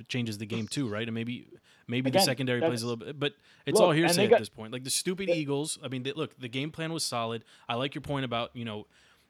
changes 0.08 0.38
the 0.38 0.46
game 0.46 0.66
too, 0.68 0.88
right? 0.88 1.06
And 1.06 1.14
maybe 1.14 1.46
maybe 1.88 2.10
the 2.10 2.20
secondary 2.20 2.60
plays 2.60 2.82
a 2.82 2.86
little 2.86 3.04
bit, 3.04 3.18
but 3.18 3.34
it's 3.66 3.78
all 3.80 3.88
Look, 3.88 3.96
and 3.96 4.04
hearsay 4.06 4.26
they 4.28 4.32
at 4.34 4.38
this 4.38 4.48
point. 4.48 4.72
Like 4.72 4.84
the 4.84 4.90
stupid 4.90 5.28
they- 5.28 5.34
Eagles. 5.34 5.78
I 5.82 5.88
mean, 5.88 6.02
they, 6.02 6.12
look, 6.12 6.38
the 6.38 6.48
game 6.48 6.70
plan 6.70 6.92
was 6.92 7.04
solid. 7.04 7.44
I 7.68 7.74
like 7.74 7.94
your 7.94 8.02
point 8.02 8.24
about 8.24 8.50
you 8.54 8.64
know, 8.64 8.86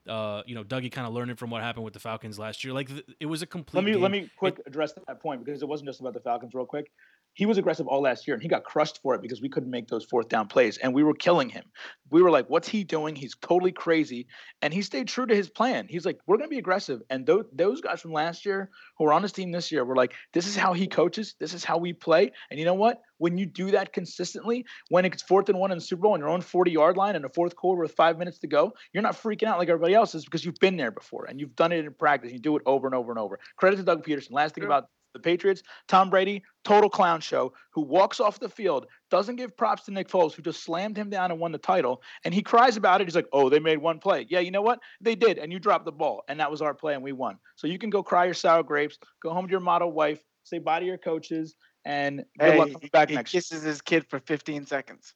uh, 0.09 0.43
you 0.47 0.55
know, 0.55 0.65
Dougie 0.65 0.91
kind 0.91 1.07
of 1.07 1.13
learning 1.13 1.37
from 1.37 1.51
what 1.51 1.63
happened 1.63 1.85
with 1.85 1.95
the 1.95 2.01
Falcons 2.01 2.39
last 2.39 2.65
year. 2.65 2.73
Like 2.73 2.89
th- 2.89 3.05
it 3.21 3.27
was 3.27 3.43
a 3.43 3.47
complete. 3.47 3.77
Let 3.77 3.85
me 3.85 3.93
game. 3.93 4.03
let 4.03 4.11
me 4.11 4.31
quick 4.37 4.61
address 4.67 4.93
that 5.07 5.21
point 5.21 5.45
because 5.45 5.63
it 5.63 5.69
wasn't 5.69 5.89
just 5.89 6.01
about 6.01 6.15
the 6.15 6.21
Falcons 6.21 6.55
real 6.55 6.67
quick. 6.67 6.91
He 7.35 7.47
was 7.47 7.59
aggressive 7.59 7.87
all 7.87 8.03
last 8.03 8.27
year 8.27 8.35
and 8.35 8.43
he 8.43 8.49
got 8.49 8.65
crushed 8.65 9.01
for 9.03 9.15
it 9.15 9.23
because 9.23 9.41
we 9.41 9.49
couldn't 9.49 9.71
make 9.71 9.89
those 9.89 10.05
fourth 10.05 10.29
down 10.29 10.49
plays 10.49 10.79
and 10.79 10.93
we 10.93 11.03
were 11.03 11.15
killing 11.15 11.49
him. 11.49 11.65
We 12.11 12.23
were 12.23 12.31
like, 12.31 12.51
what's 12.51 12.69
he 12.69 12.85
doing? 12.85 13.15
He's 13.15 13.37
totally 13.41 13.73
crazy. 13.73 14.27
And 14.63 14.75
he 14.75 14.83
stayed 14.83 15.09
true 15.09 15.27
to 15.27 15.35
his 15.35 15.49
plan. 15.49 15.87
He's 15.89 16.05
like, 16.05 16.19
we're 16.27 16.39
going 16.39 16.49
to 16.49 16.55
be 16.55 16.59
aggressive. 16.59 17.01
And 17.09 17.25
those, 17.25 17.45
those 17.53 17.81
guys 17.81 18.01
from 18.01 18.13
last 18.13 18.45
year 18.45 18.71
who 18.99 19.05
are 19.07 19.13
on 19.13 19.23
his 19.23 19.33
team 19.33 19.53
this 19.53 19.71
year 19.71 19.85
were 19.85 19.97
like, 19.97 20.13
this 20.33 20.47
is 20.47 20.57
how 20.57 20.73
he 20.73 20.89
coaches. 20.89 21.35
This 21.39 21.55
is 21.55 21.65
how 21.65 21.79
we 21.79 21.93
play. 21.93 22.33
And 22.51 22.59
you 22.59 22.67
know 22.67 22.75
what? 22.75 23.01
When 23.19 23.39
you 23.39 23.47
do 23.47 23.71
that 23.73 23.93
consistently, 23.93 24.67
when 24.89 25.05
it's 25.05 25.23
fourth 25.23 25.49
and 25.49 25.59
one 25.59 25.71
in 25.71 25.79
the 25.79 25.85
Super 25.85 26.03
Bowl 26.03 26.15
on 26.15 26.21
your 26.21 26.31
own 26.31 26.41
40 26.41 26.71
yard 26.71 26.97
line 26.97 27.17
in 27.17 27.23
the 27.23 27.29
fourth 27.29 27.55
quarter 27.55 27.83
with 27.83 27.93
five 27.93 28.19
minutes 28.19 28.39
to 28.39 28.49
go, 28.49 28.73
you're 28.93 29.03
not 29.03 29.15
freaking 29.15 29.47
out 29.47 29.59
like 29.59 29.69
everybody 29.69 29.95
else 29.95 30.15
is 30.15 30.25
because 30.25 30.45
you've 30.45 30.59
been 30.61 30.77
there 30.77 30.91
before 30.91 31.27
and 31.27 31.39
you've 31.39 31.55
done 31.55 31.71
it 31.71 31.85
in 31.85 31.93
practice. 31.93 32.33
You 32.33 32.39
do 32.39 32.57
it 32.57 32.63
over 32.67 32.87
and 32.87 32.95
over 32.95 33.13
and 33.13 33.19
over. 33.19 33.39
Credit 33.57 33.77
to 33.77 33.83
Doug 33.83 34.05
Pederson. 34.05 34.33
Last 34.33 34.55
thing 34.55 34.65
about 34.65 34.89
the 35.13 35.21
Patriots, 35.21 35.63
Tom 35.89 36.11
Brady, 36.11 36.43
total 36.65 36.91
clown 36.91 37.21
show, 37.21 37.53
who 37.73 37.83
walks 37.83 38.21
off 38.21 38.39
the 38.39 38.49
field, 38.49 38.87
doesn't 39.11 39.37
give 39.37 39.57
props 39.57 39.85
to 39.85 39.91
Nick 39.91 40.09
Foles, 40.09 40.33
who 40.35 40.43
just 40.43 40.63
slammed 40.63 40.97
him 40.97 41.11
down 41.11 41.31
and 41.31 41.41
won 41.41 41.53
the 41.53 41.59
title. 41.59 42.03
And 42.25 42.33
he 42.35 42.43
cries 42.43 42.77
about 42.77 43.01
it. 43.01 43.07
He's 43.07 43.15
like, 43.17 43.29
oh, 43.33 43.49
they 43.49 43.59
made 43.59 43.79
one 43.79 43.99
play. 43.99 44.27
Yeah, 44.29 44.41
you 44.41 44.51
know 44.51 44.63
what? 44.63 44.81
They 45.01 45.15
did. 45.15 45.39
And 45.39 45.53
you 45.53 45.59
dropped 45.59 45.85
the 45.85 45.93
ball. 45.93 46.23
And 46.29 46.39
that 46.41 46.51
was 46.51 46.63
our 46.63 46.75
play, 46.75 46.95
and 46.95 47.03
we 47.03 47.13
won. 47.13 47.39
So 47.57 47.67
you 47.67 47.79
can 47.79 47.91
go 47.91 48.03
cry 48.03 48.25
your 48.25 48.35
sour 48.35 48.63
grapes, 48.63 48.99
go 49.23 49.31
home 49.31 49.47
to 49.47 49.51
your 49.51 49.61
model 49.61 49.93
wife, 49.93 50.23
say 50.45 50.59
bye 50.59 50.81
to 50.81 50.87
your 50.87 50.99
coaches, 50.99 51.55
and 51.85 52.25
good 52.39 52.53
Hey, 52.53 52.59
luck 52.59 52.69
he, 52.81 52.89
back 52.89 53.09
he 53.09 53.15
next 53.17 53.33
year. 53.35 53.41
kisses 53.41 53.63
his 53.63 53.81
kid 53.81 54.07
for 54.09 54.21
15 54.21 54.67
seconds. 54.67 55.15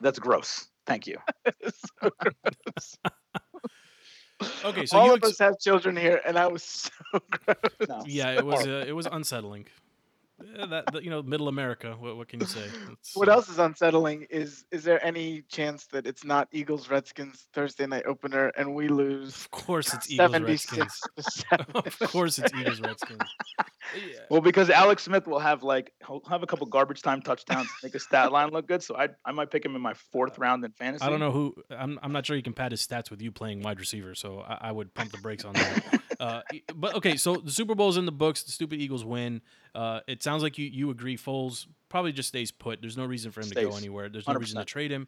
That's 0.00 0.18
gross. 0.18 0.66
Thank 0.86 1.06
you. 1.06 1.18
So 2.02 2.10
gross. 2.18 2.96
Okay, 4.64 4.86
so 4.86 4.98
All 4.98 5.06
you 5.06 5.12
of 5.14 5.18
ex- 5.18 5.28
us 5.30 5.38
have 5.38 5.58
children 5.58 5.96
here, 5.96 6.20
and 6.26 6.36
that 6.36 6.50
was 6.52 6.62
so 6.62 6.90
gross. 7.30 7.56
No. 7.88 8.02
yeah, 8.06 8.30
it 8.32 8.44
was 8.44 8.66
uh, 8.66 8.84
it 8.86 8.92
was 8.92 9.06
unsettling. 9.10 9.66
Yeah, 10.42 10.66
that, 10.66 10.92
that 10.92 11.04
you 11.04 11.10
know, 11.10 11.22
middle 11.22 11.48
America. 11.48 11.94
What, 11.98 12.16
what 12.16 12.28
can 12.28 12.40
you 12.40 12.46
say? 12.46 12.64
It's, 12.90 13.14
What 13.14 13.28
uh, 13.28 13.32
else 13.32 13.48
is 13.48 13.58
unsettling 13.58 14.26
is 14.30 14.64
is 14.72 14.82
there 14.82 15.04
any 15.04 15.42
chance 15.42 15.86
that 15.86 16.06
it's 16.06 16.24
not 16.24 16.48
Eagles 16.50 16.90
Redskins 16.90 17.46
Thursday 17.52 17.86
night 17.86 18.04
opener 18.06 18.48
and 18.56 18.74
we 18.74 18.88
lose 18.88 19.36
Of 19.36 19.50
course, 19.52 19.94
it's 19.94 20.10
Eagles 20.10 20.40
Redskins. 20.40 21.00
76 21.16 21.46
to 21.46 21.46
7? 21.50 21.66
of 21.74 21.98
course, 22.10 22.38
it's 22.38 22.52
Eagles 22.52 22.80
Redskins. 22.80 23.20
Yeah. 23.94 24.20
Well, 24.30 24.40
because 24.40 24.70
Alex 24.70 25.02
Smith 25.02 25.26
will 25.26 25.38
have 25.38 25.62
like 25.62 25.92
he'll 26.06 26.22
have 26.28 26.42
a 26.42 26.46
couple 26.46 26.66
garbage 26.66 27.02
time 27.02 27.20
touchdowns, 27.20 27.66
to 27.66 27.74
make 27.82 27.92
his 27.92 28.02
stat 28.02 28.32
line 28.32 28.48
look 28.48 28.66
good. 28.66 28.82
So 28.82 28.96
I 28.96 29.10
I 29.26 29.32
might 29.32 29.50
pick 29.50 29.64
him 29.64 29.76
in 29.76 29.82
my 29.82 29.92
fourth 30.10 30.38
round 30.38 30.64
in 30.64 30.72
fantasy. 30.72 31.04
I 31.04 31.10
don't 31.10 31.20
know 31.20 31.30
who. 31.30 31.54
I'm. 31.70 31.98
I'm 32.02 32.10
not 32.10 32.24
sure 32.24 32.34
you 32.34 32.42
can 32.42 32.54
pad 32.54 32.72
his 32.72 32.84
stats 32.84 33.10
with 33.10 33.20
you 33.20 33.30
playing 33.30 33.62
wide 33.62 33.78
receiver. 33.78 34.14
So 34.14 34.40
I, 34.40 34.68
I 34.68 34.72
would 34.72 34.94
pump 34.94 35.12
the 35.12 35.18
brakes 35.18 35.44
on 35.44 35.52
that. 35.52 36.00
uh, 36.24 36.42
but 36.74 36.94
okay, 36.94 37.16
so 37.16 37.36
the 37.36 37.50
Super 37.50 37.74
Bowl's 37.74 37.96
in 37.96 38.06
the 38.06 38.12
books. 38.12 38.42
The 38.42 38.52
stupid 38.52 38.80
Eagles 38.80 39.04
win. 39.04 39.42
Uh, 39.74 40.00
it 40.06 40.22
sounds 40.22 40.42
like 40.42 40.56
you 40.56 40.66
you 40.66 40.90
agree. 40.90 41.16
Foles 41.16 41.66
probably 41.88 42.12
just 42.12 42.28
stays 42.28 42.50
put. 42.50 42.80
There's 42.80 42.96
no 42.96 43.04
reason 43.04 43.30
for 43.30 43.40
him 43.40 43.48
to 43.50 43.54
go 43.54 43.76
anywhere. 43.76 44.08
There's 44.08 44.26
no 44.26 44.34
reason 44.34 44.58
to 44.58 44.64
trade 44.64 44.90
him. 44.90 45.06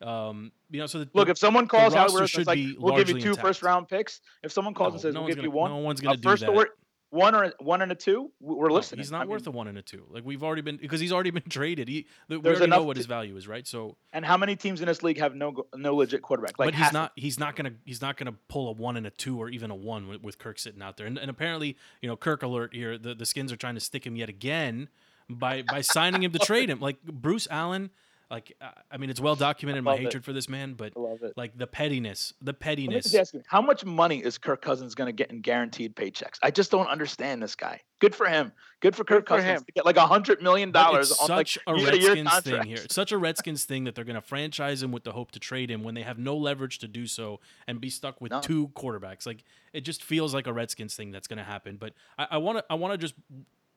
Um, 0.00 0.52
you 0.70 0.80
know, 0.80 0.86
so 0.86 1.00
the, 1.00 1.08
Look, 1.14 1.28
if 1.28 1.38
someone 1.38 1.68
calls 1.68 1.94
Howie 1.94 2.04
roster 2.04 2.20
Roseman, 2.20 2.28
should 2.28 2.46
like, 2.46 2.58
we'll 2.78 2.96
give 2.96 3.08
you 3.08 3.20
two 3.20 3.30
intact. 3.30 3.46
first 3.46 3.62
round 3.62 3.88
picks. 3.88 4.20
If 4.42 4.52
someone 4.52 4.74
calls 4.74 4.90
no, 4.90 4.94
and 4.94 5.00
says 5.02 5.14
no 5.14 5.20
we'll 5.20 5.28
give 5.28 5.36
gonna, 5.36 5.48
you 5.48 5.52
one, 5.52 5.70
no 5.70 5.76
one's 5.78 6.00
gonna 6.00 6.16
do 6.16 6.28
first 6.28 6.40
that. 6.42 6.50
or 6.50 6.70
one 7.14 7.34
or 7.34 7.52
one 7.60 7.80
and 7.80 7.92
a 7.92 7.94
two, 7.94 8.30
we're 8.40 8.68
No, 8.68 8.74
listening. 8.74 8.98
he's 8.98 9.10
not 9.10 9.22
I 9.22 9.24
worth 9.26 9.46
mean, 9.46 9.54
a 9.54 9.56
one 9.56 9.68
and 9.68 9.78
a 9.78 9.82
two. 9.82 10.04
Like 10.10 10.24
we've 10.24 10.42
already 10.42 10.62
been 10.62 10.76
because 10.76 11.00
he's 11.00 11.12
already 11.12 11.30
been 11.30 11.42
traded. 11.48 11.88
He, 11.88 12.06
we 12.28 12.36
already 12.36 12.66
know 12.66 12.82
what 12.82 12.96
his 12.96 13.06
value 13.06 13.36
is, 13.36 13.46
right? 13.46 13.66
So, 13.66 13.96
And 14.12 14.24
how 14.24 14.36
many 14.36 14.56
teams 14.56 14.80
in 14.80 14.86
this 14.86 15.02
league 15.02 15.18
have 15.18 15.34
no 15.34 15.66
no 15.74 15.94
legit 15.94 16.22
quarterback? 16.22 16.58
Like 16.58 16.66
but 16.66 16.74
he's 16.74 16.92
not. 16.92 17.12
He's 17.14 17.38
not 17.38 17.54
gonna. 17.56 17.72
He's 17.84 18.02
not 18.02 18.16
gonna 18.16 18.34
pull 18.48 18.68
a 18.68 18.72
one 18.72 18.96
and 18.96 19.06
a 19.06 19.10
two 19.10 19.40
or 19.40 19.48
even 19.48 19.70
a 19.70 19.74
one 19.76 20.08
with, 20.08 20.22
with 20.22 20.38
Kirk 20.38 20.58
sitting 20.58 20.82
out 20.82 20.96
there. 20.96 21.06
And, 21.06 21.16
and 21.16 21.30
apparently, 21.30 21.76
you 22.02 22.08
know, 22.08 22.16
Kirk 22.16 22.42
alert 22.42 22.74
here. 22.74 22.98
The 22.98 23.14
the 23.14 23.26
Skins 23.26 23.52
are 23.52 23.56
trying 23.56 23.74
to 23.74 23.80
stick 23.80 24.04
him 24.04 24.16
yet 24.16 24.28
again 24.28 24.88
by 25.30 25.62
by 25.62 25.80
signing 25.82 26.22
him 26.22 26.32
to 26.32 26.38
trade 26.40 26.68
him. 26.68 26.80
Like 26.80 27.00
Bruce 27.02 27.46
Allen. 27.50 27.90
Like 28.30 28.56
I 28.90 28.96
mean, 28.96 29.10
it's 29.10 29.20
well 29.20 29.36
documented 29.36 29.84
my 29.84 29.92
love 29.92 30.00
it. 30.00 30.04
hatred 30.04 30.24
for 30.24 30.32
this 30.32 30.48
man, 30.48 30.74
but 30.74 30.96
love 30.96 31.22
it. 31.22 31.34
like 31.36 31.56
the 31.56 31.66
pettiness, 31.66 32.32
the 32.40 32.46
Let 32.46 32.54
me 32.54 32.58
pettiness. 32.60 33.04
just 33.04 33.14
ask 33.14 33.34
you, 33.34 33.42
how 33.46 33.60
much 33.60 33.84
money 33.84 34.18
is 34.24 34.38
Kirk 34.38 34.62
Cousins 34.62 34.94
going 34.94 35.06
to 35.06 35.12
get 35.12 35.30
in 35.30 35.40
guaranteed 35.40 35.94
paychecks? 35.94 36.38
I 36.42 36.50
just 36.50 36.70
don't 36.70 36.86
understand 36.88 37.42
this 37.42 37.54
guy. 37.54 37.80
Good 38.00 38.14
for 38.14 38.26
him. 38.26 38.52
Good 38.80 38.96
for 38.96 39.04
Kirk 39.04 39.26
Good 39.26 39.36
for 39.36 39.36
Cousins 39.42 39.60
him. 39.60 39.64
to 39.66 39.72
get 39.72 39.84
like 39.86 39.96
a 39.96 40.06
hundred 40.06 40.42
million 40.42 40.72
dollars 40.72 41.10
it's 41.10 41.20
on 41.22 41.28
like 41.36 41.46
such 41.48 41.58
a 41.66 41.76
year-to-year 41.78 42.14
Redskins 42.24 42.40
thing 42.42 42.62
here. 42.64 42.78
It's 42.84 42.94
such 42.94 43.12
a 43.12 43.18
Redskins 43.18 43.64
thing 43.64 43.84
that 43.84 43.94
they're 43.94 44.04
going 44.04 44.14
to 44.16 44.20
franchise 44.22 44.82
him 44.82 44.90
with 44.90 45.04
the 45.04 45.12
hope 45.12 45.30
to 45.32 45.38
trade 45.38 45.70
him 45.70 45.82
when 45.84 45.94
they 45.94 46.02
have 46.02 46.18
no 46.18 46.36
leverage 46.36 46.78
to 46.80 46.88
do 46.88 47.06
so 47.06 47.40
and 47.66 47.80
be 47.80 47.88
stuck 47.90 48.20
with 48.20 48.32
No. 48.32 48.40
two 48.40 48.68
quarterbacks. 48.68 49.26
Like 49.26 49.44
it 49.72 49.82
just 49.82 50.02
feels 50.02 50.34
like 50.34 50.46
a 50.46 50.52
Redskins 50.52 50.96
thing 50.96 51.12
that's 51.12 51.28
going 51.28 51.38
to 51.38 51.44
happen. 51.44 51.76
But 51.76 51.92
I 52.18 52.38
want 52.38 52.58
to 52.58 52.64
I 52.68 52.74
want 52.74 52.92
to 52.92 52.98
just 52.98 53.14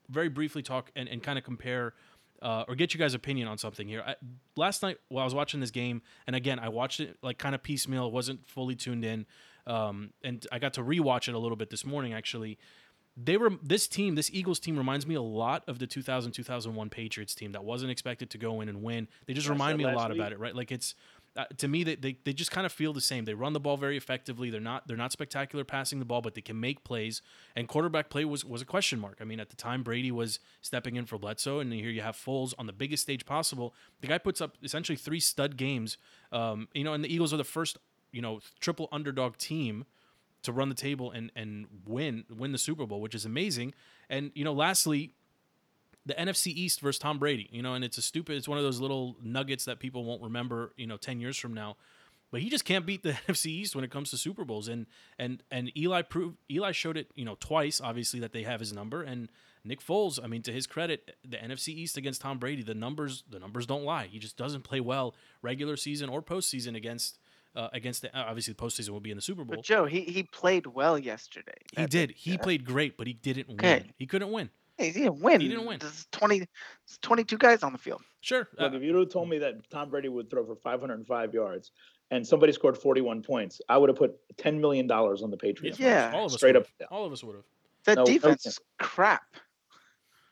very 0.10 0.30
briefly 0.30 0.62
talk 0.62 0.92
and, 0.96 1.08
and 1.10 1.22
kind 1.22 1.38
of 1.38 1.44
compare. 1.44 1.94
Uh, 2.42 2.66
or 2.68 2.76
get 2.76 2.94
you 2.94 3.00
guys' 3.00 3.16
opinion 3.16 3.48
on 3.48 3.58
something 3.58 3.88
here. 3.88 4.04
I, 4.06 4.16
last 4.56 4.84
night, 4.84 4.98
while 5.10 5.24
I 5.24 5.26
was 5.26 5.34
watching 5.34 5.60
this 5.60 5.72
game, 5.72 6.04
and 6.28 6.36
again, 6.36 6.60
I 6.60 6.70
watched 6.70 7.00
it 7.00 7.18
like 7.24 7.40
kind 7.40 7.56
of 7.56 7.64
piecemeal, 7.64 8.12
wasn't 8.12 8.48
fully 8.48 8.76
tuned 8.76 9.04
in, 9.04 9.26
um, 9.66 10.12
and 10.24 10.46
I 10.52 10.60
got 10.60 10.74
to 10.76 10.84
rewatch 10.84 11.28
it 11.28 11.34
a 11.34 11.40
little 11.40 11.56
bit 11.58 11.72
this 11.72 11.84
morning. 11.84 12.14
Actually, 12.14 12.60
they 13.18 13.36
were 13.36 13.52
this 13.64 13.88
team, 13.88 14.14
this 14.14 14.30
Eagles 14.32 14.60
team 14.60 14.78
reminds 14.78 15.08
me 15.08 15.16
a 15.16 15.22
lot 15.22 15.64
of 15.68 15.80
the 15.80 15.88
2000 15.88 16.32
2001 16.32 16.90
Patriots 16.90 17.34
team 17.34 17.54
that 17.54 17.64
wasn't 17.64 17.92
expected 17.92 18.30
to 18.30 18.38
go 18.38 18.62
in 18.62 18.70
and 18.70 18.84
win. 18.84 19.08
They 19.26 19.34
just 19.34 19.48
I 19.48 19.52
remind 19.52 19.80
me 19.80 19.86
a 19.86 19.92
lot 19.92 20.12
week. 20.12 20.20
about 20.20 20.32
it, 20.32 20.40
right? 20.40 20.56
Like 20.56 20.72
it's 20.72 20.94
uh, 21.38 21.46
to 21.58 21.68
me 21.68 21.84
they, 21.84 21.96
they 21.96 22.18
they 22.24 22.34
just 22.34 22.52
kind 22.52 22.66
of 22.66 22.72
feel 22.72 22.94
the 22.94 23.02
same. 23.02 23.26
They 23.26 23.36
run 23.36 23.54
the 23.54 23.60
ball 23.60 23.78
very 23.78 23.96
effectively. 23.96 24.50
They're 24.50 24.60
not 24.60 24.88
they're 24.88 24.98
not 24.98 25.12
spectacular 25.12 25.64
passing 25.64 26.00
the 26.00 26.06
ball, 26.06 26.22
but 26.22 26.34
they 26.34 26.42
can 26.42 26.60
make 26.60 26.84
plays. 26.84 27.22
And 27.56 27.68
quarterback 27.68 28.10
play 28.10 28.26
was 28.26 28.44
was 28.44 28.62
a 28.62 28.66
question 28.66 29.00
mark. 29.00 29.20
I 29.22 29.24
mean, 29.24 29.40
at 29.40 29.50
the 29.50 29.56
time 29.56 29.84
Brady 29.84 30.12
was 30.12 30.40
stepping 30.62 30.96
in 30.96 31.06
for 31.06 31.18
Bledsoe, 31.18 31.60
and 31.60 31.72
here 31.72 31.92
you 31.92 32.02
have 32.02 32.16
Foles 32.16 32.54
on 32.58 32.66
the 32.66 32.74
biggest 32.74 33.04
stage 33.04 33.26
possible. 33.26 33.74
The 34.02 34.08
guy 34.08 34.18
puts 34.18 34.42
up 34.42 34.58
essentially 34.64 34.96
three 34.96 35.20
stud 35.20 35.58
games. 35.58 35.98
Um, 36.32 36.68
you 36.74 36.84
know, 36.84 36.94
and 36.94 37.04
the 37.04 37.14
Eagles 37.14 37.34
are 37.34 37.38
the 37.38 37.44
first 37.44 37.78
you 38.12 38.22
know 38.22 38.40
triple 38.60 38.90
underdog 38.92 39.38
team 39.38 39.86
to 40.44 40.52
run 40.52 40.70
the 40.70 40.76
table 40.76 41.12
and 41.12 41.32
and 41.36 41.68
win 41.86 42.26
win 42.36 42.52
the 42.52 42.58
Super 42.58 42.86
Bowl, 42.86 43.00
which 43.00 43.14
is 43.14 43.26
amazing. 43.26 43.74
And 44.10 44.32
you 44.34 44.44
know, 44.44 44.54
lastly, 44.54 45.14
the 46.08 46.14
NFC 46.14 46.48
East 46.48 46.80
versus 46.80 46.98
Tom 46.98 47.20
Brady. 47.20 47.50
You 47.52 47.62
know, 47.62 47.74
and 47.74 47.84
it's 47.84 47.98
a 47.98 48.02
stupid. 48.02 48.38
It's 48.38 48.48
one 48.48 48.58
of 48.58 48.64
those 48.64 48.80
little 48.80 49.16
nuggets 49.22 49.66
that 49.66 49.80
people 49.80 50.06
won't 50.06 50.24
remember. 50.24 50.74
You 50.78 50.88
know, 50.88 50.98
ten 50.98 51.20
years 51.20 51.38
from 51.38 51.54
now. 51.54 51.76
But 52.30 52.42
he 52.42 52.50
just 52.50 52.66
can't 52.66 52.86
beat 52.86 53.04
the 53.04 53.12
NFC 53.28 53.48
East 53.48 53.76
when 53.76 53.84
it 53.84 53.92
comes 53.92 54.10
to 54.12 54.18
Super 54.18 54.46
Bowls, 54.46 54.68
and 54.68 54.88
and 55.20 55.44
and 55.52 55.76
Eli 55.78 56.02
proved 56.02 56.38
Eli 56.50 56.72
showed 56.72 56.98
it, 56.98 57.12
you 57.16 57.26
know, 57.26 57.38
twice. 57.40 57.80
Obviously 57.82 58.20
that 58.22 58.32
they 58.32 58.44
have 58.44 58.60
his 58.60 58.74
number, 58.74 59.04
and 59.04 59.30
Nick 59.64 59.82
Foles. 59.82 60.20
I 60.24 60.28
mean, 60.28 60.42
to 60.44 60.52
his 60.52 60.66
credit, 60.66 61.16
the 61.28 61.38
NFC 61.38 61.70
East 61.70 61.98
against 61.98 62.22
Tom 62.22 62.38
Brady, 62.38 62.64
the 62.64 62.74
numbers 62.74 63.24
the 63.30 63.40
numbers 63.40 63.66
don't 63.66 63.84
lie. 63.84 64.08
He 64.08 64.20
just 64.20 64.38
doesn't 64.38 64.64
play 64.64 64.80
well 64.80 65.14
regular 65.42 65.76
season 65.76 66.10
or 66.10 66.22
postseason 66.22 66.76
against 66.76 67.20
uh, 67.56 67.70
against 67.74 68.02
the 68.02 68.16
obviously 68.18 68.54
the 68.54 68.64
postseason 68.64 68.90
will 68.90 69.00
be 69.00 69.12
in 69.12 69.18
the 69.18 69.22
Super 69.22 69.44
Bowl. 69.44 69.58
But 69.58 69.66
Joe, 69.66 69.86
he, 69.86 70.02
he 70.02 70.24
played 70.24 70.68
well 70.68 70.98
yesterday. 70.98 71.58
He 71.76 71.86
did. 71.86 72.12
He 72.12 72.38
played 72.38 72.66
great, 72.66 72.98
but 72.98 73.08
he 73.08 73.14
didn't 73.14 73.48
win. 73.48 73.58
Okay. 73.60 73.92
He 73.98 74.06
couldn't 74.06 74.32
win. 74.32 74.50
Hey, 74.78 74.88
he 74.88 75.00
didn't 75.02 75.20
win. 75.22 75.42
He 75.42 75.48
didn't 75.48 75.66
win. 75.66 75.80
There's 75.80 76.06
20, 76.12 76.40
there's 76.40 76.48
22 77.02 77.38
guys 77.38 77.64
on 77.64 77.72
the 77.72 77.78
field. 77.78 78.02
Sure. 78.22 78.48
uh, 78.60 78.64
Look, 78.66 78.74
if 78.76 78.84
you 78.84 78.94
would 78.94 79.00
have 79.02 79.10
told 79.10 79.30
me 79.30 79.40
that 79.40 79.70
Tom 79.70 79.90
Brady 79.90 80.10
would 80.10 80.30
throw 80.30 80.46
for 80.46 80.56
505 80.56 81.34
yards 81.34 81.72
and 82.12 82.26
somebody 82.26 82.54
scored 82.54 82.78
41 82.78 83.24
points, 83.24 83.60
I 83.70 83.78
would 83.78 83.90
have 83.90 83.98
put 83.98 84.16
10 84.38 84.60
million 84.62 84.86
dollars 84.88 85.24
on 85.24 85.32
the 85.32 85.38
Patriots. 85.38 85.80
Yeah. 85.80 86.12
all 86.14 86.26
of 86.26 86.32
us 86.34 86.38
Straight 86.38 86.56
would've. 86.56 86.72
up. 86.82 86.88
All 86.92 87.06
of 87.06 87.12
us 87.12 87.24
would 87.24 87.36
have. 87.36 87.46
That 87.86 87.96
No, 87.96 88.02
no 88.04 88.06
defense 88.06 88.44
chance. 88.44 88.56
is 88.58 88.60
crap. 88.80 89.24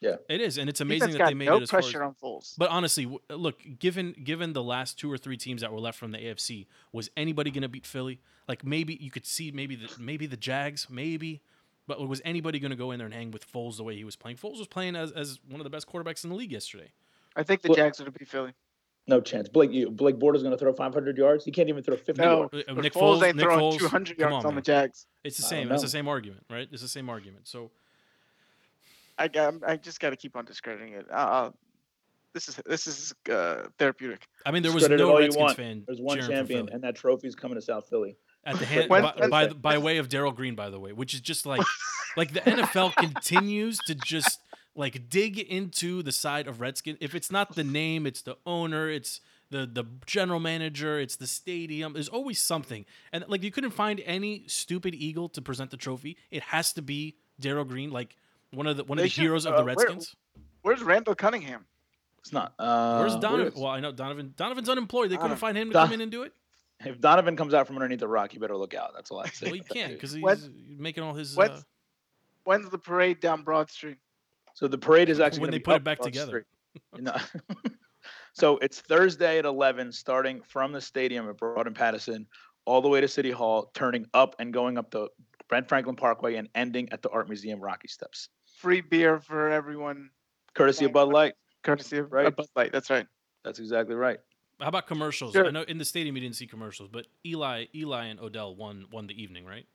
Yeah. 0.02 0.18
It 0.30 0.42
is, 0.42 0.58
and 0.58 0.70
it's 0.70 0.82
amazing 0.82 1.12
defense 1.14 1.18
that 1.20 1.28
they 1.30 1.34
made 1.34 1.46
no 1.46 1.58
it 1.58 1.64
as 1.64 1.70
far 1.72 1.80
as. 1.80 1.86
pressure 1.86 2.04
on 2.04 2.14
Foles. 2.22 2.54
But 2.58 2.70
honestly, 2.70 3.04
w- 3.06 3.20
look, 3.30 3.60
given 3.80 4.14
given 4.24 4.54
the 4.54 4.62
last 4.62 5.00
two 5.00 5.12
or 5.12 5.18
three 5.18 5.38
teams 5.38 5.62
that 5.62 5.72
were 5.72 5.80
left 5.80 5.98
from 5.98 6.12
the 6.12 6.18
AFC, 6.20 6.68
was 6.92 7.10
anybody 7.18 7.50
going 7.50 7.64
to 7.64 7.70
beat 7.70 7.88
Philly? 7.88 8.20
Like 8.48 8.64
maybe 8.64 8.98
you 9.02 9.10
could 9.10 9.26
see 9.26 9.52
maybe 9.52 9.76
the 9.76 9.90
maybe 9.98 10.28
the 10.28 10.38
Jags, 10.38 10.88
maybe, 10.90 11.42
but 11.88 12.06
was 12.08 12.22
anybody 12.26 12.60
going 12.60 12.72
to 12.72 12.76
go 12.76 12.92
in 12.92 12.98
there 13.00 13.06
and 13.06 13.14
hang 13.14 13.32
with 13.32 13.52
Foles 13.52 13.78
the 13.78 13.84
way 13.84 13.96
he 13.96 14.04
was 14.04 14.16
playing? 14.16 14.38
Foles 14.38 14.58
was 14.58 14.68
playing 14.68 14.96
as, 14.96 15.12
as 15.12 15.40
one 15.50 15.60
of 15.60 15.64
the 15.64 15.70
best 15.70 15.88
quarterbacks 15.88 16.24
in 16.24 16.30
the 16.30 16.36
league 16.36 16.52
yesterday. 16.52 16.92
I 17.36 17.44
think 17.44 17.62
the 17.62 17.70
Well- 17.70 17.76
Jags 17.76 18.00
would 18.00 18.06
have 18.08 18.16
beat 18.16 18.28
Philly. 18.28 18.54
No 19.08 19.22
chance. 19.22 19.48
Blake, 19.48 19.72
you, 19.72 19.92
Blake 19.92 20.16
Bortles 20.16 20.40
going 20.40 20.50
to 20.50 20.58
throw 20.58 20.74
500 20.74 21.16
yards. 21.16 21.46
He 21.46 21.52
can't 21.52 21.70
even 21.70 21.84
throw 21.84 21.96
50 21.96 22.20
No, 22.24 22.50
yards. 22.52 22.54
Nick 22.54 22.92
Foles, 22.92 23.20
Foles- 23.20 23.24
ain't 23.28 23.36
Nick 23.36 23.46
throwing 23.46 23.60
Foles, 23.60 23.78
200 23.78 24.18
yards 24.18 24.34
on, 24.34 24.46
on, 24.48 24.56
the. 24.56 24.62
Jags. 24.62 25.06
It's 25.24 25.38
the 25.38 25.44
same. 25.44 25.68
don't 25.68 25.76
It's 25.76 25.84
the 25.84 25.90
same 25.90 26.08
argument, 26.08 26.44
right? 26.50 26.68
It's 26.72 26.82
the 26.82 26.88
same 26.88 27.08
argument. 27.08 27.48
So 27.48 27.70
I 29.20 29.28
got, 29.28 29.54
I 29.66 29.78
just 29.78 30.00
got 30.00 30.10
to 30.10 30.16
keep 30.16 30.36
on 30.36 30.46
discrediting 30.46 30.94
it. 30.94 31.06
Uh, 31.12 31.14
uh, 31.14 31.52
this 32.34 32.50
is 32.50 32.60
this 32.66 32.88
is 32.88 33.14
uh, 33.32 33.68
therapeutic. 33.78 34.28
I 34.46 34.52
mean, 34.52 34.62
there 34.64 34.74
was 34.74 34.84
Discredit 34.84 35.00
no 35.00 35.12
all 35.12 35.20
you 35.22 35.26
Redskins 35.28 35.42
want. 35.42 35.58
fan 35.58 35.84
There's 35.88 36.02
one 36.02 36.20
champion, 36.20 36.70
and 36.70 36.84
that 36.84 36.96
trophy's 36.96 37.36
coming 37.36 37.56
to 37.56 37.62
South 37.62 37.88
Philly. 37.90 38.18
At 38.46 38.58
the 38.60 38.66
hand 38.72 38.90
When- 38.90 39.02
by, 39.04 39.14
when- 39.18 39.30
by 39.30 39.48
by 39.48 39.78
way 39.78 39.98
of 39.98 40.10
Darrell 40.10 40.32
Green, 40.32 40.56
by 40.56 40.70
the 40.70 40.80
way, 40.80 40.92
which 40.94 41.14
is 41.14 41.22
just 41.22 41.46
like 41.46 41.66
like 42.18 42.34
the 42.34 42.42
NFL 42.42 42.96
continues 42.98 43.78
to 43.88 43.96
just 43.96 44.40
like 44.76 45.10
dig 45.10 45.40
into 45.40 46.04
the 46.04 46.12
side 46.12 46.48
of 46.48 46.60
Redskin. 46.62 46.98
If 47.00 47.16
it's 47.16 47.32
not 47.32 47.56
the 47.56 47.64
name, 47.64 48.06
it's 48.06 48.22
the 48.22 48.38
owner, 48.46 48.90
it's 48.90 49.22
the 49.50 49.66
the 49.66 49.86
general 50.06 50.40
manager, 50.40 51.00
it's 51.00 51.16
the 51.16 51.28
stadium. 51.28 51.94
There's 51.94 52.10
always 52.10 52.40
something, 52.42 52.86
and 53.12 53.24
like 53.28 53.42
you 53.44 53.52
couldn't 53.52 53.72
find 53.72 54.02
any 54.06 54.44
stupid 54.48 54.94
eagle 54.96 55.30
to 55.30 55.42
present 55.42 55.72
the 55.72 55.78
trophy. 55.78 56.18
It 56.32 56.44
has 56.44 56.74
to 56.74 56.82
be 56.82 57.16
Darrell 57.40 57.64
Green, 57.66 57.90
like 57.92 58.16
one 58.52 58.68
of 58.68 58.78
the 58.78 58.84
one 58.84 58.98
of 59.00 59.04
the 59.04 59.10
should- 59.10 59.22
heroes 59.22 59.46
of 59.46 59.54
uh, 59.54 59.58
the 59.58 59.64
where- 59.66 59.76
Redskins. 59.76 60.16
Where's 60.62 60.82
Randall 60.84 61.14
Cunningham? 61.16 61.66
It's 62.20 62.34
not. 62.34 62.54
Uh, 62.58 62.98
Where's 63.00 63.16
Donovan? 63.18 63.48
is- 63.48 63.56
Well, 63.56 63.68
I 63.68 63.80
know 63.80 63.92
Donovan. 63.92 64.34
Donovan's 64.36 64.68
unemployed. 64.68 65.12
They 65.12 65.16
couldn't 65.16 65.38
Donovan- 65.38 65.40
find 65.40 65.58
him 65.60 65.68
to 65.70 65.74
Don- 65.74 65.86
come 65.88 65.94
in 65.94 66.02
and 66.02 66.12
do 66.12 66.24
it. 66.24 66.34
If 66.82 67.00
Donovan 67.00 67.36
comes 67.38 67.54
out 67.54 67.68
from 67.68 67.78
underneath 67.78 68.00
the 68.00 68.08
rock, 68.08 68.34
you 68.34 68.40
better 68.40 68.58
look 68.58 68.74
out. 68.74 68.92
That's 68.96 69.10
all 69.12 69.20
I 69.20 69.28
say. 69.30 69.48
Well, 69.48 69.56
he 69.56 69.62
can't 69.62 69.94
because 69.94 70.12
he's 70.12 70.22
What- 70.22 70.40
making 70.68 71.04
all 71.04 71.14
his. 71.14 71.36
what's- 71.36 71.62
Uh, 71.62 71.64
When's 72.44 72.70
the 72.70 72.78
parade 72.78 73.20
down 73.22 73.42
Broad 73.44 73.72
Street? 73.72 73.98
So 74.54 74.68
the 74.68 74.78
parade 74.78 75.10
is 75.10 75.20
actually 75.20 75.42
When 75.42 75.52
they 75.52 75.58
be 75.58 75.64
put 75.64 75.76
it 75.78 75.84
back 75.84 75.98
Broad 75.98 76.06
together. 76.14 76.46
No. 76.96 77.16
so 78.34 78.58
it's 78.58 78.82
Thursday 78.82 79.40
at 79.40 79.46
11, 79.46 79.92
starting 79.92 80.42
from 80.44 80.72
the 80.72 80.82
stadium 80.82 81.28
at 81.30 81.38
Broad 81.38 81.66
and 81.68 81.76
Pattison, 81.76 82.28
all 82.66 82.82
the 82.82 82.88
way 82.88 83.02
to 83.02 83.08
City 83.08 83.32
Hall, 83.32 83.72
turning 83.74 84.06
up 84.14 84.36
and 84.40 84.54
going 84.54 84.78
up 84.78 84.92
the 84.92 85.08
Ben 85.50 85.66
Franklin 85.66 85.96
Parkway 85.96 86.36
and 86.36 86.48
ending 86.56 86.88
at 86.92 87.02
the 87.02 87.10
Art 87.10 87.28
Museum 87.30 87.60
Rocky 87.60 87.88
Steps. 87.88 88.30
Free 88.58 88.82
beer 88.82 89.20
for 89.20 89.50
everyone, 89.50 90.10
Courtesy 90.54 90.86
of 90.86 90.94
Bud 90.94 91.10
Light. 91.10 91.34
courtesy 91.64 91.98
of 91.98 92.12
Right. 92.12 92.28
uh, 92.28 92.32
Bud 92.32 92.48
Light. 92.56 92.72
That's 92.72 92.90
right. 92.90 93.08
That's 93.44 93.60
exactly 93.60 93.96
right. 93.96 94.20
How 94.60 94.68
about 94.68 94.88
commercials? 94.88 95.34
Sure. 95.34 95.48
I 95.48 95.52
know 95.52 95.64
in 95.64 95.78
the 95.78 95.86
stadium 95.86 96.16
you 96.16 96.22
didn't 96.22 96.36
see 96.36 96.48
commercials, 96.48 96.90
but 96.92 97.08
Eli, 97.26 97.66
Eli 97.74 98.06
and 98.06 98.20
Odell 98.20 98.56
won 98.56 98.86
won 98.92 99.08
the 99.08 99.22
evening, 99.22 99.46
right? 99.46 99.66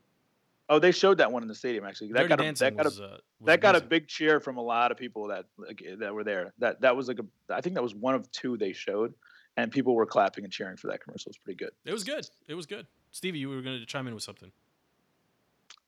Oh, 0.68 0.78
they 0.78 0.92
showed 0.92 1.18
that 1.18 1.32
one 1.32 1.42
in 1.42 1.48
the 1.48 1.54
stadium 1.54 1.84
actually. 1.84 2.08
That 2.08 2.20
Dirty 2.20 2.28
got 2.28 2.40
a, 2.40 2.44
Dancing 2.44 2.64
that 2.64 2.76
got 2.76 2.86
a 2.86 2.88
was, 2.88 3.00
uh, 3.00 3.18
was 3.40 3.46
that 3.46 3.60
got 3.60 3.76
a 3.76 3.80
big 3.80 4.06
cheer 4.06 4.40
from 4.40 4.56
a 4.56 4.62
lot 4.62 4.92
of 4.92 4.96
people 4.96 5.28
that 5.28 5.46
like, 5.58 5.82
that 5.98 6.14
were 6.14 6.24
there. 6.24 6.52
That 6.58 6.80
that 6.80 6.96
was 6.96 7.08
like 7.08 7.18
a 7.18 7.54
I 7.54 7.60
think 7.60 7.74
that 7.74 7.82
was 7.82 7.94
one 7.94 8.14
of 8.14 8.30
two 8.30 8.56
they 8.56 8.72
showed, 8.72 9.12
and 9.56 9.70
people 9.70 9.94
were 9.94 10.06
clapping 10.06 10.44
and 10.44 10.52
cheering 10.52 10.76
for 10.76 10.86
that 10.88 11.02
commercial. 11.02 11.28
It 11.28 11.36
was 11.36 11.38
pretty 11.38 11.58
good. 11.58 11.72
It 11.84 11.92
was 11.92 12.04
good. 12.04 12.26
It 12.48 12.54
was 12.54 12.66
good. 12.66 12.86
Stevie, 13.10 13.40
you 13.40 13.48
were 13.48 13.62
going 13.62 13.80
to 13.80 13.86
chime 13.86 14.06
in 14.06 14.14
with 14.14 14.22
something. 14.22 14.52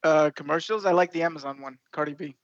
Uh, 0.02 0.30
commercials. 0.34 0.84
I 0.84 0.92
like 0.92 1.12
the 1.12 1.22
Amazon 1.22 1.60
one. 1.60 1.78
Cardi 1.92 2.14
B. 2.14 2.34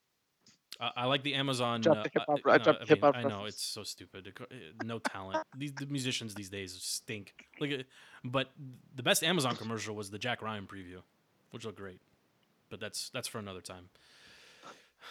I, 0.81 0.91
I 0.97 1.05
like 1.07 1.23
the 1.23 1.35
Amazon. 1.35 1.87
uh, 1.87 2.05
the 2.05 2.21
uh, 2.21 2.25
I 2.47 2.59
no, 2.59 2.65
the 2.87 2.97
mean, 2.97 3.05
I 3.15 3.23
know 3.23 3.45
it's 3.47 3.63
so 3.63 3.83
stupid. 3.83 4.33
Uh, 4.41 4.45
No 4.85 4.99
talent. 4.99 5.45
these 5.57 5.73
the 5.73 5.87
musicians 5.87 6.35
these 6.35 6.49
days 6.51 6.77
stink. 6.81 7.35
Like, 7.61 7.73
uh, 7.73 7.83
but 8.25 8.51
the 8.95 9.03
best 9.03 9.23
Amazon 9.25 9.57
commercial 9.57 9.95
was 9.95 10.11
the 10.11 10.19
Jack 10.19 10.43
Ryan 10.43 10.67
preview, 10.67 11.01
which 11.51 11.65
looked 11.65 11.79
great. 11.79 12.01
But 12.71 12.81
that's 12.81 13.11
that's 13.11 13.29
for 13.29 13.39
another 13.39 13.61
time. 13.61 13.89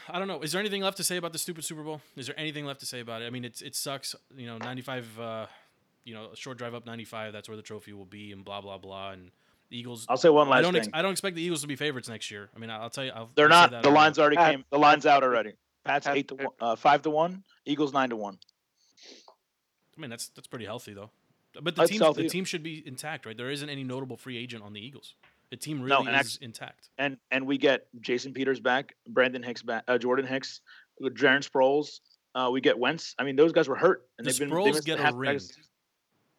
I 0.10 0.20
don't 0.20 0.28
know. 0.28 0.42
Is 0.42 0.52
there 0.52 0.60
anything 0.60 0.82
left 0.82 0.98
to 0.98 1.04
say 1.04 1.18
about 1.18 1.32
the 1.34 1.40
stupid 1.40 1.64
Super 1.64 1.82
Bowl? 1.82 2.02
Is 2.16 2.28
there 2.28 2.40
anything 2.40 2.66
left 2.66 2.82
to 2.82 2.86
say 2.86 3.00
about 3.00 3.22
it? 3.22 3.26
I 3.26 3.30
mean, 3.30 3.46
it's 3.46 3.62
it 3.62 3.76
sucks. 3.76 4.16
You 4.36 4.48
know, 4.48 4.58
ninety 4.58 4.82
five. 4.82 5.08
Uh, 5.20 5.48
you 6.04 6.14
know, 6.14 6.30
a 6.32 6.36
short 6.38 6.58
drive 6.58 6.74
up 6.74 6.86
ninety 6.86 7.04
five. 7.06 7.34
That's 7.34 7.50
where 7.50 7.58
the 7.58 7.62
trophy 7.64 7.94
will 7.94 8.06
be, 8.06 8.32
and 8.32 8.46
blah 8.46 8.62
blah 8.62 8.78
blah. 8.78 9.12
And 9.12 9.32
the 9.70 9.78
Eagles. 9.80 10.06
I'll 10.10 10.18
say 10.18 10.30
one 10.30 10.48
I 10.48 10.52
last 10.52 10.62
don't. 10.64 10.74
thing. 10.74 10.90
I 10.94 11.02
don't 11.02 11.12
expect 11.12 11.36
the 11.36 11.42
Eagles 11.42 11.62
to 11.62 11.68
be 11.68 11.76
favorites 11.76 12.10
next 12.10 12.32
year. 12.32 12.50
I 12.56 12.60
mean, 12.60 12.70
I'll 12.70 12.90
tell 12.90 13.04
you. 13.06 13.12
I'll, 13.14 13.30
They're 13.36 13.46
I'll 13.52 13.70
not. 13.70 13.70
The 13.72 13.76
already. 13.78 13.90
lines 13.92 14.20
already 14.20 14.36
Pat- 14.38 14.52
came. 14.52 14.66
The 14.72 14.80
lines 14.80 15.06
out 15.06 15.24
already. 15.24 15.54
Pats 15.84 16.06
Pat- 16.08 16.18
eight 16.18 16.28
to 16.30 16.36
one, 16.36 16.48
uh, 16.60 16.76
five 16.76 17.02
to 17.04 17.10
one. 17.10 17.44
Eagles 17.66 17.94
nine 17.94 18.10
to 18.10 18.16
one. 18.16 18.38
I 19.98 20.02
mean, 20.02 20.10
that's 20.10 20.30
that's 20.30 20.48
pretty 20.48 20.66
healthy 20.66 20.94
though. 20.94 21.10
But 21.54 21.76
the 21.76 21.82
That's 21.82 21.92
team 21.92 22.02
healthy. 22.02 22.24
the 22.24 22.30
team 22.30 22.46
should 22.46 22.62
be 22.62 22.84
intact, 22.86 23.26
right? 23.26 23.36
There 23.36 23.50
isn't 23.50 23.68
any 23.68 23.84
notable 23.84 24.16
free 24.16 24.38
agent 24.38 24.62
on 24.64 24.74
the 24.74 24.80
Eagles. 24.80 25.16
The 25.50 25.56
team 25.58 25.80
No, 25.80 26.00
really 26.02 26.12
and 26.14 26.22
is 26.26 26.38
intact. 26.42 26.90
And 27.00 27.18
and 27.32 27.48
we 27.48 27.58
get 27.58 27.88
Jason 28.02 28.32
Peters 28.34 28.60
back, 28.60 28.96
Brandon 29.08 29.42
Hicks 29.42 29.64
back, 29.64 29.84
uh, 29.88 29.98
Jordan 29.98 30.28
Hicks, 30.28 30.62
Jaron 31.02 31.48
Sproles. 31.50 32.02
Uh, 32.36 32.52
we 32.52 32.62
get 32.62 32.78
Wentz. 32.78 33.16
I 33.18 33.24
mean, 33.24 33.36
those 33.36 33.54
guys 33.54 33.68
were 33.68 33.76
hurt, 33.76 34.06
and 34.20 34.28
The 34.28 34.32
they've 34.32 34.40
been. 34.40 34.50
Sproles 34.52 34.86
get 34.86 35.00
a 35.00 35.16
ring. 35.16 35.40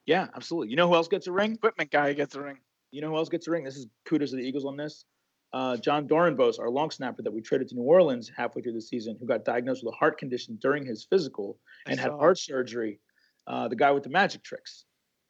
Yeah, 0.07 0.29
absolutely. 0.37 0.69
You 0.71 0.77
know 0.77 0.87
who 0.89 0.95
else 0.95 1.09
gets 1.09 1.27
a 1.27 1.33
ring? 1.33 1.55
Equipment 1.55 1.91
guy 1.91 2.13
gets 2.13 2.35
a 2.37 2.41
ring. 2.43 2.59
You 2.91 3.01
know 3.01 3.09
who 3.09 3.17
else 3.17 3.29
gets 3.29 3.47
a 3.49 3.51
ring? 3.51 3.65
This 3.65 3.77
is 3.77 3.87
kudos 4.07 4.31
to 4.31 4.37
the 4.37 4.43
Eagles 4.43 4.65
on 4.65 4.77
this. 4.77 5.05
Uh, 5.53 5.77
Jon 5.77 6.07
Dorenbos, 6.07 6.59
our 6.59 6.69
long 6.69 6.91
snapper 6.91 7.23
that 7.23 7.33
we 7.33 7.41
traded 7.41 7.69
to 7.69 7.75
New 7.75 7.83
Orleans 7.83 8.31
halfway 8.35 8.61
through 8.63 8.75
the 8.75 8.83
season, 8.83 9.17
who 9.19 9.27
got 9.27 9.45
diagnosed 9.45 9.83
with 9.83 9.95
a 9.95 9.97
heart 9.97 10.19
condition 10.19 10.59
during 10.61 10.85
his 10.85 11.07
physical 11.09 11.59
and 11.87 11.99
had 11.99 12.11
heart 12.11 12.39
surgery. 12.39 13.01
Uh, 13.47 13.67
the 13.67 13.77
guy 13.77 13.91
with 13.91 14.03
the 14.03 14.11
magic 14.11 14.43
tricks. 14.43 14.85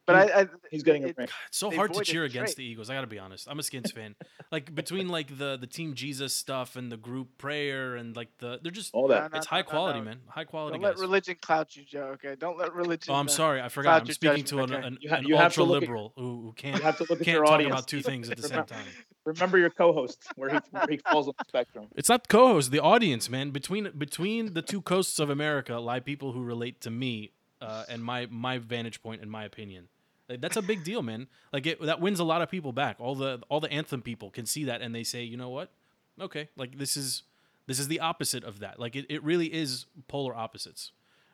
But 0.08 0.16
I, 0.34 0.40
I 0.40 0.46
He's 0.70 0.82
getting 0.82 1.04
a 1.04 1.08
it- 1.08 1.16
ring. 1.18 1.26
God, 1.28 1.34
it's 1.48 1.58
so 1.58 1.70
They 1.70 1.76
hard 1.76 1.92
to 1.94 2.02
cheer 2.02 2.24
against 2.24 2.56
trade. 2.56 2.64
the 2.66 2.70
Eagles. 2.70 2.90
I 2.90 2.94
got 2.94 3.02
to 3.02 3.06
be 3.06 3.18
honest. 3.18 3.46
I'm 3.48 3.58
a 3.58 3.62
Skins 3.62 3.92
fan. 3.92 4.16
Like 4.50 4.74
between 4.74 5.08
like 5.08 5.36
the 5.38 5.56
the 5.56 5.66
team 5.66 5.94
Jesus 5.94 6.32
stuff 6.34 6.74
and 6.76 6.90
the 6.90 6.96
group 6.96 7.38
prayer 7.38 7.94
and 7.94 8.16
like 8.16 8.30
the 8.38 8.58
they're 8.62 8.72
just 8.72 8.94
All 8.94 9.08
that. 9.08 9.30
No, 9.30 9.38
it's 9.38 9.46
no, 9.46 9.50
high 9.56 9.60
no, 9.60 9.66
quality, 9.68 9.98
no. 10.00 10.04
man. 10.06 10.20
High 10.28 10.44
quality 10.44 10.74
Don't 10.78 10.82
let 10.82 10.98
religion 10.98 11.36
clout 11.40 11.76
you, 11.76 11.84
Joe. 11.84 12.12
Okay, 12.14 12.34
don't 12.36 12.58
let 12.58 12.74
religion. 12.74 13.12
Oh, 13.12 13.16
I'm 13.18 13.26
uh, 13.26 13.30
sorry. 13.30 13.60
I 13.60 13.68
forgot. 13.68 14.00
I'm 14.00 14.06
your 14.06 14.14
speaking 14.14 14.44
to 14.44 14.60
an, 14.60 14.68
judgment, 14.70 14.84
okay? 14.84 14.86
an, 14.86 14.98
You 15.02 15.10
an 15.14 15.26
you 15.26 15.36
have 15.36 15.52
to 15.54 15.60
ultra 15.60 15.64
look 15.74 15.82
at- 15.82 15.88
liberal 15.88 16.12
who, 16.16 16.22
who 16.42 16.52
can't 16.56 16.82
have 16.82 16.96
to 16.98 17.06
look 17.08 17.22
can't 17.22 17.38
talk 17.44 17.52
audience. 17.54 17.72
about 17.72 17.86
two 17.86 18.00
things 18.00 18.30
at 18.30 18.38
the 18.38 18.48
same 18.48 18.64
time. 18.64 18.86
Remember 19.26 19.58
your 19.58 19.68
co-host 19.68 20.24
where 20.36 20.48
he, 20.48 20.58
where 20.70 20.86
he 20.88 20.96
falls 20.96 21.28
on 21.28 21.34
the 21.38 21.44
spectrum. 21.46 21.86
It's 21.96 22.08
not 22.08 22.28
co-host, 22.28 22.70
the 22.70 22.80
audience, 22.80 23.28
man. 23.28 23.50
Between 23.50 23.90
between 23.98 24.54
the 24.54 24.62
two 24.62 24.80
coasts 24.80 25.18
of 25.18 25.28
America 25.28 25.74
lie 25.78 26.00
people 26.00 26.32
who 26.32 26.42
relate 26.42 26.80
to 26.82 26.90
me 26.90 27.32
uh, 27.60 27.84
and 27.90 28.02
my 28.02 28.26
my 28.30 28.56
vantage 28.56 29.02
point 29.02 29.20
and 29.20 29.30
my 29.30 29.44
opinion. 29.44 29.88
Like, 30.28 30.40
that's 30.40 30.56
a 30.56 30.62
big 30.62 30.84
deal, 30.84 31.02
man. 31.02 31.26
Like 31.52 31.66
it, 31.66 31.80
that 31.82 32.00
wins 32.00 32.20
a 32.20 32.24
lot 32.24 32.42
of 32.42 32.50
people 32.50 32.72
back. 32.72 32.96
All 33.00 33.14
the 33.14 33.40
all 33.48 33.60
the 33.60 33.72
anthem 33.72 34.02
people 34.02 34.30
can 34.30 34.46
see 34.46 34.64
that 34.64 34.82
and 34.82 34.94
they 34.94 35.04
say, 35.04 35.22
you 35.22 35.36
know 35.36 35.48
what? 35.48 35.70
Okay, 36.20 36.48
like 36.56 36.78
this 36.78 36.96
is 36.96 37.22
this 37.66 37.78
is 37.78 37.88
the 37.88 38.00
opposite 38.00 38.44
of 38.44 38.60
that. 38.60 38.78
Like 38.78 38.96
it, 38.96 39.06
it 39.08 39.22
really 39.22 39.46
is 39.46 39.86
polar 40.06 40.34
opposites. 40.34 40.92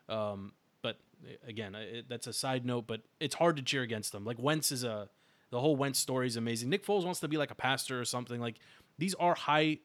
Um, 0.08 0.52
but 0.82 0.98
again, 1.46 1.74
it, 1.74 2.08
that's 2.08 2.26
a 2.26 2.32
side 2.32 2.64
note. 2.64 2.86
But 2.86 3.02
it's 3.20 3.34
hard 3.34 3.56
to 3.56 3.62
cheer 3.62 3.82
against 3.82 4.12
them. 4.12 4.24
Like 4.24 4.38
Wentz 4.38 4.70
is 4.70 4.84
a 4.84 5.08
the 5.50 5.60
whole 5.60 5.76
Wentz 5.76 5.98
story 5.98 6.26
is 6.26 6.36
amazing. 6.36 6.68
Nick 6.68 6.84
Foles 6.84 7.04
wants 7.04 7.20
to 7.20 7.28
be 7.28 7.36
like 7.36 7.50
a 7.50 7.54
pastor 7.54 8.00
or 8.00 8.04
something. 8.04 8.40
Like 8.40 8.56
these 8.98 9.14
are 9.14 9.34
high, 9.34 9.78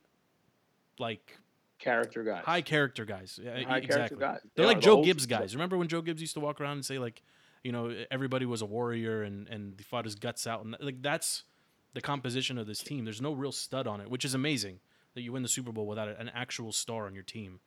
like 0.98 1.38
Character 1.80 2.24
guys. 2.24 2.44
high 2.44 2.62
character 2.62 3.06
guys. 3.06 3.40
High 3.44 3.80
e- 3.80 3.88
character 3.88 4.16
guys. 4.16 4.40
They 4.44 4.50
They're 4.56 4.66
like 4.66 4.82
Joe 4.82 5.04
Gibbs 5.04 5.26
guys. 5.26 5.56
Remember 5.56 5.78
when 5.78 5.88
Joe 5.88 6.02
Gibbs 6.02 6.22
used 6.22 6.34
to 6.34 6.42
walk 6.42 6.60
around 6.60 6.74
and 6.74 6.86
say 6.86 7.00
like, 7.00 7.22
you 7.64 7.72
know, 7.72 7.94
everybody 8.10 8.46
was 8.46 8.62
a 8.62 8.66
warrior 8.66 9.24
and 9.24 9.48
and 9.48 9.76
he 9.78 9.84
fought 9.84 10.06
his 10.06 10.16
guts 10.16 10.48
out 10.48 10.64
and 10.64 10.76
like 10.80 11.02
that's 11.02 11.44
the 11.94 12.02
composition 12.02 12.58
of 12.58 12.68
this 12.68 12.80
team. 12.80 13.06
There's 13.06 13.22
no 13.22 13.34
real 13.34 13.52
stud 13.52 13.88
on 13.88 14.02
it, 14.02 14.10
which 14.10 14.24
is 14.26 14.34
amazing 14.34 14.80
that 15.16 15.22
you 15.22 15.32
win 15.32 15.44
the 15.44 15.50
Super 15.50 15.72
Bowl 15.72 15.88
without 15.88 16.08
an 16.08 16.30
actual 16.34 16.72
star 16.72 17.06
on 17.06 17.14
your 17.14 17.24
team. 17.24 17.60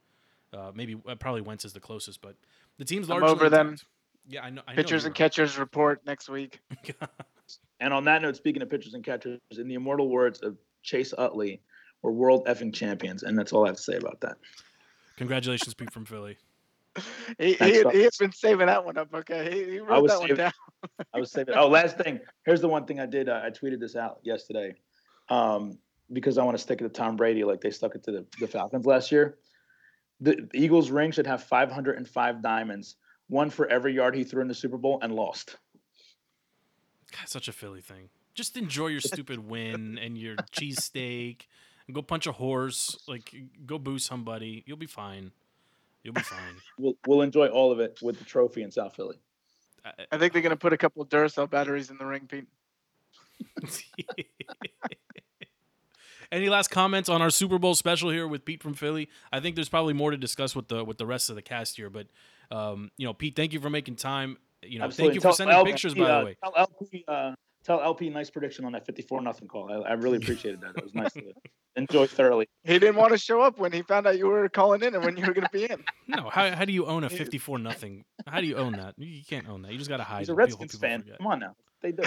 Uh, 0.53 0.71
maybe 0.75 0.97
uh, 1.09 1.15
probably 1.17 1.41
Wentz 1.41 1.65
is 1.65 1.73
the 1.73 1.81
closest, 1.81 2.21
but 2.21 2.37
the 2.79 2.85
team's 2.85 3.11
I'm 3.11 3.21
largely 3.21 3.31
over 3.31 3.49
them. 3.49 3.69
intact. 3.69 3.87
Yeah, 4.29 4.45
I 4.45 4.51
know. 4.51 4.63
I 4.69 4.75
Pitchers 4.75 5.03
you 5.03 5.09
and 5.09 5.15
catchers 5.15 5.59
report 5.59 6.03
next 6.07 6.29
week. 6.29 6.61
And 7.83 7.93
on 7.93 8.05
that 8.05 8.23
note, 8.23 8.37
speaking 8.37 8.63
of 8.63 8.71
pitchers 8.71 8.95
and 8.95 9.03
catchers, 9.03 9.41
in 9.51 9.67
the 9.67 9.75
immortal 9.75 10.09
words 10.09 10.41
of 10.41 10.57
Chase 10.85 11.13
Utley, 11.19 11.61
we're 12.01 12.13
world 12.13 12.47
effing 12.47 12.73
champions, 12.73 13.25
and 13.25 13.37
that's 13.37 13.53
all 13.53 13.65
I 13.65 13.69
have 13.69 13.77
to 13.77 13.83
say 13.83 13.97
about 13.97 14.21
that. 14.21 14.37
Congratulations, 15.17 15.75
Pete 15.75 15.93
from 15.93 16.05
Philly. 16.05 16.37
He, 17.39 17.55
Thanks, 17.55 17.77
he, 17.77 17.83
Doc. 17.83 17.93
he 17.95 18.03
had 18.03 18.13
been 18.19 18.33
saving 18.33 18.67
that 18.67 18.85
one 18.85 18.99
up. 18.99 19.09
Okay, 19.15 19.51
he, 19.51 19.73
he 19.73 19.79
wrote 19.79 20.03
was 20.03 20.13
that 20.13 20.21
one 20.21 20.35
down. 20.35 20.53
I 21.15 21.19
was 21.19 21.31
saving. 21.31 21.55
Oh, 21.57 21.69
last 21.69 21.97
thing. 21.97 22.21
Here's 22.45 22.61
the 22.61 22.69
one 22.69 22.85
thing 22.85 23.01
I 23.01 23.07
did. 23.07 23.29
Uh, 23.29 23.41
I 23.43 23.51
tweeted 23.51 23.81
this 23.81 23.97
out 23.97 24.19
yesterday 24.23 24.75
um, 25.31 25.79
because 26.13 26.37
I 26.37 26.45
want 26.45 26.57
to 26.57 26.63
stick 26.63 26.81
it 26.81 26.85
to 26.85 26.91
Tom 26.91 27.17
Brady 27.17 27.45
like 27.45 27.61
they 27.61 27.71
stuck 27.71 27.95
it 27.95 28.03
to 28.05 28.13
the, 28.13 28.27
the 28.39 28.47
Falcons 28.47 28.85
last 28.85 29.11
year. 29.11 29.39
The, 30.21 30.47
the 30.53 30.63
Eagles 30.63 30.91
ring 30.91 31.11
should 31.11 31.27
have 31.27 31.43
505 31.43 32.43
diamonds, 32.43 32.97
one 33.29 33.49
for 33.49 33.67
every 33.69 33.95
yard 33.95 34.15
he 34.15 34.25
threw 34.25 34.43
in 34.43 34.49
the 34.49 34.55
Super 34.55 34.77
Bowl 34.77 34.99
and 35.03 35.15
lost. 35.15 35.57
God, 37.11 37.29
such 37.29 37.49
a 37.49 37.53
Philly 37.53 37.81
thing. 37.81 38.11
Just 38.35 38.57
enjoy 38.57 38.89
your 38.89 39.01
stupid 39.01 39.39
win 39.49 39.99
and 39.99 40.17
your 40.17 40.37
cheesesteak 40.53 41.47
and 41.87 41.95
go 41.95 42.03
punch 42.03 42.27
a 42.27 42.33
horse. 42.33 42.99
Like, 43.07 43.35
go 43.67 43.79
boo 43.79 43.99
somebody. 43.99 44.63
You'll 44.67 44.77
be 44.77 44.87
fine. 44.87 45.33
You'll 46.03 46.15
be 46.15 46.23
fine. 46.23 46.55
We'll, 46.79 46.95
we'll 47.07 47.21
enjoy 47.23 47.49
all 47.49 47.71
of 47.71 47.81
it 47.81 47.99
with 48.03 48.19
the 48.19 48.25
trophy 48.25 48.63
in 48.63 48.71
South 48.73 48.97
Philly. 48.97 49.17
I- 49.85 49.93
I 50.13 50.19
think 50.19 50.33
they're 50.33 50.43
gonna 50.43 50.57
put 50.57 50.73
a 50.73 50.79
couple 50.79 51.03
of 51.03 51.09
Duracell 51.09 51.49
batteries 51.51 51.91
in 51.91 51.99
the 51.99 52.07
ring, 52.07 52.27
Pete. 52.27 52.47
Any 56.33 56.49
last 56.49 56.69
comments 56.71 57.11
on 57.11 57.21
our 57.21 57.29
Super 57.29 57.59
Bowl 57.59 57.75
special 57.75 58.09
here 58.09 58.27
with 58.27 58.47
Pete 58.47 58.63
from 58.63 58.73
Philly? 58.73 59.11
I 59.31 59.41
think 59.41 59.55
there's 59.55 59.69
probably 59.69 59.93
more 59.93 60.11
to 60.11 60.17
discuss 60.17 60.57
with 60.57 60.69
the 60.69 60.83
with 60.83 60.97
the 60.97 61.05
rest 61.05 61.29
of 61.29 61.37
the 61.37 61.43
cast 61.43 61.77
here, 61.77 61.91
but 61.91 62.07
um, 62.51 62.91
you 62.97 63.07
know, 63.07 63.13
Pete, 63.13 63.37
thank 63.37 63.53
you 63.53 63.61
for 63.61 63.69
making 63.69 63.97
time. 63.97 64.39
You 64.63 64.79
know, 64.79 64.87
Absolutely. 64.87 65.11
thank 65.11 65.15
you 65.17 65.21
Tell 65.21 65.33
for 65.33 65.37
sending 65.37 65.57
LP, 65.57 65.71
pictures, 65.73 65.95
by 65.95 66.05
uh, 66.05 66.19
the 66.21 66.25
way. 66.25 66.37
Tell 66.43 66.55
LP, 66.57 67.05
uh, 67.07 67.35
tell 67.65 67.81
LP 67.81 68.11
nice 68.11 68.31
prediction 68.31 68.65
on 68.65 68.73
that 68.73 68.87
54 68.87 69.21
nothing 69.23 69.49
call. 69.49 69.71
I, 69.71 69.91
I 69.91 69.93
really 69.95 70.19
appreciated 70.19 70.61
that. 70.63 70.77
It 70.77 70.85
was 70.85 70.95
nice 70.95 71.13
to 71.15 71.33
enjoy 71.77 72.07
thoroughly. 72.07 72.49
He 72.65 72.79
didn't 72.79 72.97
want 72.97 73.13
to 73.13 73.19
show 73.19 73.41
up 73.41 73.59
when 73.59 73.73
he 73.73 73.83
found 73.83 74.07
out 74.07 74.19
you 74.19 74.27
were 74.27 74.49
calling 74.49 74.83
in 74.83 74.95
and 74.95 75.05
when 75.05 75.17
you 75.17 75.27
were 75.27 75.35
gonna 75.35 75.49
be 75.53 75.65
in. 75.65 75.83
No, 76.09 76.29
how, 76.29 76.51
how 76.51 76.67
do 76.67 76.73
you 76.73 76.85
own 76.85 77.05
a 77.05 77.09
54 77.09 77.59
nothing? 77.59 78.05
How 78.27 78.41
do 78.43 78.47
you 78.47 78.57
own 78.57 78.73
that? 78.73 78.95
You 78.99 79.07
you 79.07 79.25
can't 79.25 79.49
own 79.49 79.63
that. 79.63 79.73
You 79.73 79.79
just 79.79 79.89
got 79.89 79.97
to 79.97 80.03
hide. 80.03 80.19
He's 80.19 80.29
a 80.29 80.33
it. 80.33 80.35
People- 80.35 80.39
Redskins 80.45 80.73
people 80.73 80.89
fan. 80.89 81.01
forget. 81.03 81.19
Come 81.19 81.27
on 81.29 81.39
now. 81.39 81.57
They 81.81 81.93
do. 81.93 82.03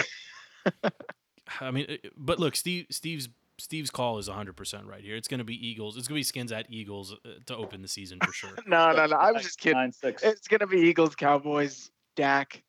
I 1.60 1.70
mean, 1.70 1.98
but 2.16 2.38
look, 2.38 2.54
Steve, 2.54 2.86
Steve's 2.90 3.28
Steve's 3.58 3.90
call 3.90 4.18
is 4.18 4.28
100 4.28 4.54
percent 4.56 4.86
right 4.86 5.02
here. 5.02 5.16
It's 5.16 5.28
going 5.28 5.38
to 5.38 5.44
be 5.44 5.54
Eagles. 5.66 5.96
It's 5.96 6.06
going 6.06 6.16
to 6.16 6.20
be 6.20 6.24
Skins 6.24 6.52
at 6.52 6.66
Eagles 6.68 7.14
uh, 7.24 7.30
to 7.46 7.56
open 7.56 7.82
the 7.82 7.88
season 7.88 8.18
for 8.24 8.32
sure. 8.32 8.50
No, 8.66 8.92
no, 8.92 9.06
no. 9.06 9.16
I 9.16 9.32
was 9.32 9.42
just 9.42 9.58
kidding. 9.58 9.78
Nine 9.78 9.92
six. 9.92 10.22
It's 10.22 10.46
gonna 10.46 10.66
be 10.66 10.78
Eagles, 10.80 11.14
Cowboys, 11.16 11.90
Dak. 12.16 12.62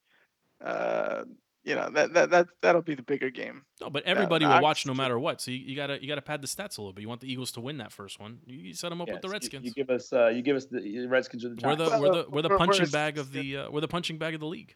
Uh, 0.64 1.24
you 1.68 1.76
know 1.76 1.90
that 1.90 2.14
that 2.14 2.30
that 2.30 2.48
that'll 2.62 2.82
be 2.82 2.96
the 2.96 3.04
bigger 3.04 3.30
game. 3.30 3.64
No, 3.82 3.90
but 3.90 4.04
everybody 4.04 4.46
no, 4.46 4.56
will 4.56 4.62
watch 4.62 4.86
no 4.86 4.94
matter 4.94 5.20
what. 5.20 5.42
So 5.42 5.52
you, 5.52 5.58
you 5.58 5.76
gotta 5.76 6.02
you 6.02 6.08
gotta 6.08 6.22
pad 6.22 6.42
the 6.42 6.48
stats 6.48 6.78
a 6.78 6.82
little 6.82 6.94
bit. 6.94 7.02
You 7.02 7.10
want 7.10 7.20
the 7.20 7.30
Eagles 7.30 7.52
to 7.52 7.60
win 7.60 7.80
that 7.80 7.92
first 7.92 8.22
one. 8.22 8.40
You, 8.46 8.58
you 8.58 8.74
set 8.74 8.88
them 8.88 9.02
up 9.02 9.10
with 9.10 9.22
the 9.22 9.28
Yes, 9.28 9.32
you- 9.32 9.34
Redskins. 9.34 9.66
You, 9.66 9.72
give 9.74 9.90
us, 9.90 10.14
uh, 10.14 10.28
you 10.28 10.42
give 10.42 10.56
us 10.56 10.66
the 10.68 11.08
Redskins 11.08 11.44
or 11.44 11.50
the 11.50 11.68
we're 11.68 11.76
the 11.76 11.84
we're 11.84 11.90
the 11.90 12.00
we're 12.00 12.12
the 12.12 12.30
we're- 12.30 12.48
we're 12.50 12.58
punching 12.58 12.88
bag 12.88 13.18
of 13.18 13.34
the 13.34 13.58
uh, 13.58 13.70
we're 13.70 13.82
the 13.82 13.88
punching 13.90 14.18
bag 14.18 14.34
of 14.34 14.40
the 14.40 14.48
league. 14.48 14.76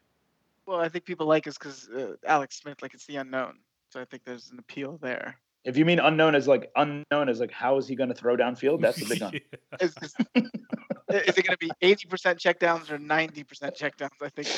Well, 0.66 0.80
I 0.80 0.90
think 0.90 1.06
people 1.06 1.26
like 1.26 1.46
us 1.46 1.56
because 1.56 1.88
uh, 1.88 2.12
Alex 2.26 2.60
Smith, 2.60 2.82
like 2.82 2.92
it's 2.92 3.06
the 3.06 3.16
unknown. 3.16 3.60
So 3.88 3.98
I 3.98 4.04
think 4.04 4.24
there's 4.26 4.50
an 4.50 4.58
appeal 4.58 4.98
there. 5.00 5.36
If 5.64 5.78
you 5.78 5.86
mean 5.86 5.98
unknown 5.98 6.34
as 6.34 6.46
like 6.46 6.70
unknown 6.76 7.30
as 7.30 7.40
like 7.40 7.52
how 7.52 7.78
is 7.78 7.88
he 7.88 7.94
going 7.94 8.10
to 8.10 8.14
throw 8.14 8.36
downfield? 8.36 8.82
That's 8.82 8.98
the 8.98 9.06
big 9.06 9.22
one. 9.22 9.40
Is, 9.80 9.94
is, 10.02 10.14
is 11.26 11.38
it 11.38 11.46
going 11.46 11.56
to 11.56 11.58
be 11.58 11.70
80% 11.82 12.36
checkdowns 12.36 12.90
or 12.90 12.98
90% 12.98 13.46
checkdowns? 13.76 14.10
I 14.20 14.28
think. 14.28 14.48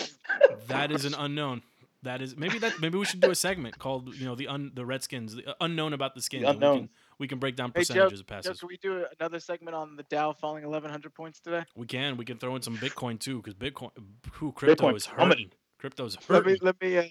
That 0.69 0.91
is 0.91 1.05
an 1.05 1.15
unknown. 1.15 1.63
That 2.05 2.23
is 2.23 2.37
maybe 2.37 2.59
that 2.61 2.81
maybe 2.81 2.97
we 2.99 3.05
should 3.05 3.21
do 3.21 3.31
a 3.31 3.35
segment 3.35 3.79
called 3.79 4.15
you 4.15 4.25
know 4.27 4.35
the 4.35 4.49
un, 4.49 4.71
the 4.75 4.85
Redskins 4.87 5.35
the 5.35 5.57
unknown 5.61 5.93
about 5.93 6.15
the 6.15 6.23
skins. 6.23 6.45
and 6.45 6.51
We 6.51 6.55
unknown. 6.67 6.79
can, 6.81 6.89
we 7.19 7.29
can 7.29 7.39
break 7.39 7.57
down 7.57 7.73
Hey, 7.75 7.83
Joe, 7.83 7.95
percentages 7.95 8.21
of 8.21 8.27
Joe, 8.27 8.35
passes. 8.37 8.61
can 8.61 8.69
we 8.69 8.77
do 8.79 9.05
another 9.19 9.41
segment 9.41 9.75
on 9.75 9.97
the 9.97 10.03
Dow 10.05 10.33
falling 10.33 10.63
1,100 10.65 11.15
points 11.15 11.41
today? 11.41 11.65
We 11.77 11.87
can 11.87 12.17
we 12.17 12.25
can 12.25 12.39
throw 12.39 12.55
in 12.57 12.63
some 12.63 12.77
Bitcoin 12.79 13.19
too 13.19 13.43
because 13.43 13.55
Bitcoin 13.55 13.91
who 14.33 14.53
crypto 14.53 14.87
Bitcoin 14.91 14.97
is 14.97 15.07
plummeting. 15.07 15.47
hurting. 15.47 15.59
Crypto's 15.79 16.17
Let 16.29 16.47
me 16.47 16.57
let 16.63 16.81
me 16.81 16.97
uh, 16.99 17.05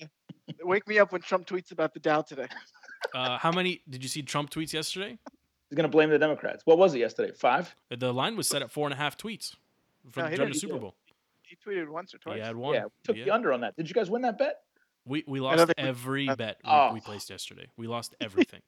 wake 0.63 0.87
me 0.87 0.97
up 0.99 1.11
when 1.11 1.21
Trump 1.21 1.45
tweets 1.45 1.71
about 1.71 1.93
the 1.93 1.99
Dow 1.99 2.21
today. 2.21 2.47
Uh, 3.13 3.37
how 3.37 3.51
many 3.51 3.81
did 3.87 4.01
you 4.01 4.09
see 4.09 4.23
Trump 4.23 4.49
tweets 4.49 4.73
yesterday? 4.73 5.19
He's 5.69 5.75
going 5.75 5.83
to 5.83 5.89
blame 5.89 6.09
the 6.09 6.17
Democrats. 6.17 6.63
What 6.65 6.77
was 6.79 6.95
it 6.95 6.99
yesterday? 6.99 7.31
Five? 7.35 7.75
The 7.95 8.11
line 8.13 8.35
was 8.37 8.47
set 8.47 8.61
at 8.63 8.71
four 8.71 8.87
and 8.87 8.93
a 8.93 8.97
half 8.97 9.17
tweets 9.17 9.55
for, 10.09 10.21
No, 10.21 10.29
during 10.35 10.53
the. 10.53 10.57
Super 10.57 10.79
Bowl. 10.79 10.95
He 11.43 11.55
tweeted 11.57 11.89
once 11.89 12.15
or 12.15 12.17
twice. 12.17 12.37
He 12.37 12.41
had 12.41 12.55
one. 12.55 12.73
Yeah, 12.73 12.85
we 12.85 12.89
took 13.03 13.17
Yeah. 13.17 13.25
the 13.25 13.31
under 13.31 13.51
on 13.53 13.61
that. 13.61 13.75
Did 13.75 13.87
you 13.89 13.93
guys 13.93 14.09
win 14.09 14.23
that 14.23 14.37
bet? 14.39 14.61
We 15.05 15.23
we 15.27 15.39
lost 15.39 15.57
think 15.65 15.73
we- 15.77 15.83
every 15.83 16.29
uh, 16.29 16.35
bet 16.35 16.57
we, 16.63 16.69
we 16.69 16.75
Oh. 16.75 16.97
placed 17.03 17.29
yesterday. 17.29 17.67
We 17.77 17.87
lost 17.87 18.15
everything. 18.21 18.61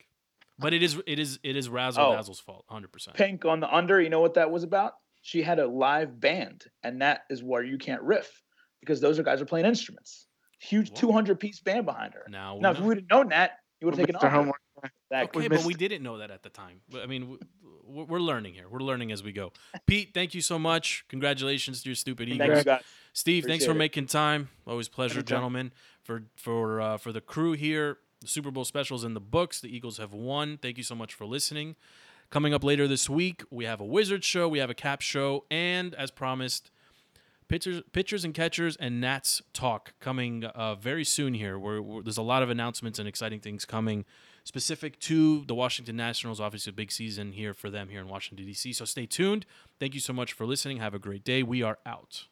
but 0.59 0.73
it 0.73 0.83
is 0.83 1.01
it 1.07 1.19
is 1.19 1.39
it 1.43 1.55
is 1.55 1.69
Razzle 1.69 2.03
Oh. 2.03 2.15
Dazzle's 2.15 2.39
fault, 2.39 2.65
hundred 2.69 2.91
percent. 2.91 3.15
Pink 3.17 3.45
on 3.45 3.59
the 3.59 3.73
under. 3.73 4.01
You 4.01 4.09
know 4.09 4.21
what 4.21 4.33
that 4.35 4.51
was 4.51 4.63
about? 4.63 4.93
She 5.21 5.41
had 5.41 5.59
a 5.59 5.67
live 5.67 6.19
band, 6.19 6.65
and 6.83 7.01
that 7.01 7.21
is 7.29 7.41
where 7.43 7.63
you 7.63 7.77
can't 7.77 8.01
riff 8.01 8.43
because 8.79 9.01
those 9.01 9.17
are 9.17 9.23
guys 9.23 9.41
are 9.41 9.45
playing 9.45 9.65
instruments. 9.65 10.27
Huge 10.59 10.93
200 10.93 11.39
piece 11.39 11.59
band 11.59 11.85
behind 11.85 12.13
her. 12.13 12.25
Now, 12.29 12.57
Now, 12.59 12.71
if 12.71 12.79
we 12.79 12.87
would 12.87 12.97
have 12.97 13.09
known 13.09 13.29
that, 13.29 13.57
you 13.81 13.87
would 13.87 13.95
have 13.95 13.99
taken 14.05 14.13
missed 14.13 14.23
our 14.23 14.29
homework. 14.31 14.61
Exactly. 15.11 15.45
Okay, 15.45 15.49
we 15.49 15.57
but 15.57 15.65
we 15.65 15.73
didn't 15.73 16.03
know 16.03 16.17
that 16.19 16.31
at 16.31 16.43
the 16.43 16.49
time. 16.49 16.81
But, 16.89 17.01
I 17.03 17.05
mean, 17.07 17.21
w- 17.21 17.39
w- 17.87 18.05
we're 18.07 18.19
learning 18.19 18.53
here. 18.53 18.67
We're 18.69 18.79
learning 18.79 19.11
as 19.11 19.23
we 19.23 19.31
go. 19.31 19.51
Pete, 19.87 20.11
thank 20.13 20.33
you 20.35 20.41
so 20.41 20.59
much. 20.59 21.05
Congratulations 21.09 21.81
to 21.83 21.89
your 21.89 21.95
stupid 21.95 22.27
Thank 22.29 22.41
Eagles. 22.41 22.57
you 22.59 22.63
guys. 22.63 22.81
Steve, 23.13 23.45
thanks 23.45 23.65
for 23.65 23.71
it. 23.71 23.75
making 23.75 24.05
time. 24.07 24.49
Always 24.67 24.87
a 24.87 24.91
pleasure, 24.91 25.19
Anytime. 25.19 25.35
gentlemen. 25.37 25.71
For 26.05 26.23
for 26.35 26.79
uh, 26.79 26.97
for 26.97 27.11
the 27.11 27.19
crew 27.19 27.53
here, 27.53 27.97
the 28.21 28.27
Super 28.27 28.51
Bowl 28.51 28.63
specials 28.63 29.03
in 29.03 29.15
the 29.15 29.19
books. 29.19 29.59
The 29.59 29.75
Eagles 29.75 29.97
have 29.97 30.13
won. 30.13 30.57
Thank 30.61 30.77
you 30.77 30.83
so 30.83 30.93
much 30.93 31.15
for 31.15 31.25
listening. 31.25 31.75
Coming 32.29 32.53
up 32.53 32.63
later 32.63 32.87
this 32.87 33.09
week, 33.09 33.43
we 33.49 33.65
have 33.65 33.81
a 33.81 33.85
Wizard 33.85 34.23
show, 34.23 34.47
we 34.47 34.59
have 34.59 34.69
a 34.69 34.75
Cap 34.75 35.01
show, 35.01 35.45
and 35.49 35.93
as 35.95 36.11
promised, 36.11 36.69
pitchers, 37.47 37.81
pitchers 37.91 38.23
and 38.23 38.33
catchers 38.33 38.75
and 38.75 39.01
Nats 39.01 39.41
talk 39.53 39.93
coming 39.99 40.43
uh, 40.43 40.75
very 40.75 41.03
soon 41.03 41.33
here. 41.33 41.57
Where, 41.57 41.81
there's 42.03 42.17
a 42.17 42.23
lot 42.23 42.43
of 42.43 42.49
announcements 42.49 42.99
and 42.99 43.07
exciting 43.07 43.39
things 43.39 43.65
coming 43.65 44.05
specific 44.43 44.99
to 45.01 45.43
the 45.45 45.55
Washington 45.55 45.95
Nationals. 45.95 46.39
Obviously, 46.39 46.69
a 46.69 46.73
big 46.73 46.91
season 46.91 47.31
here 47.31 47.53
for 47.53 47.71
them 47.71 47.89
here 47.89 48.01
in 48.01 48.07
Washington 48.07 48.45
D.C. 48.45 48.73
So 48.73 48.85
stay 48.85 49.07
tuned. 49.07 49.45
Thank 49.79 49.95
you 49.95 49.99
so 49.99 50.13
much 50.13 50.33
for 50.33 50.45
listening. 50.45 50.77
Have 50.77 50.93
a 50.93 50.99
great 50.99 51.23
day. 51.23 51.41
We 51.41 51.63
are 51.63 51.79
out. 51.83 52.25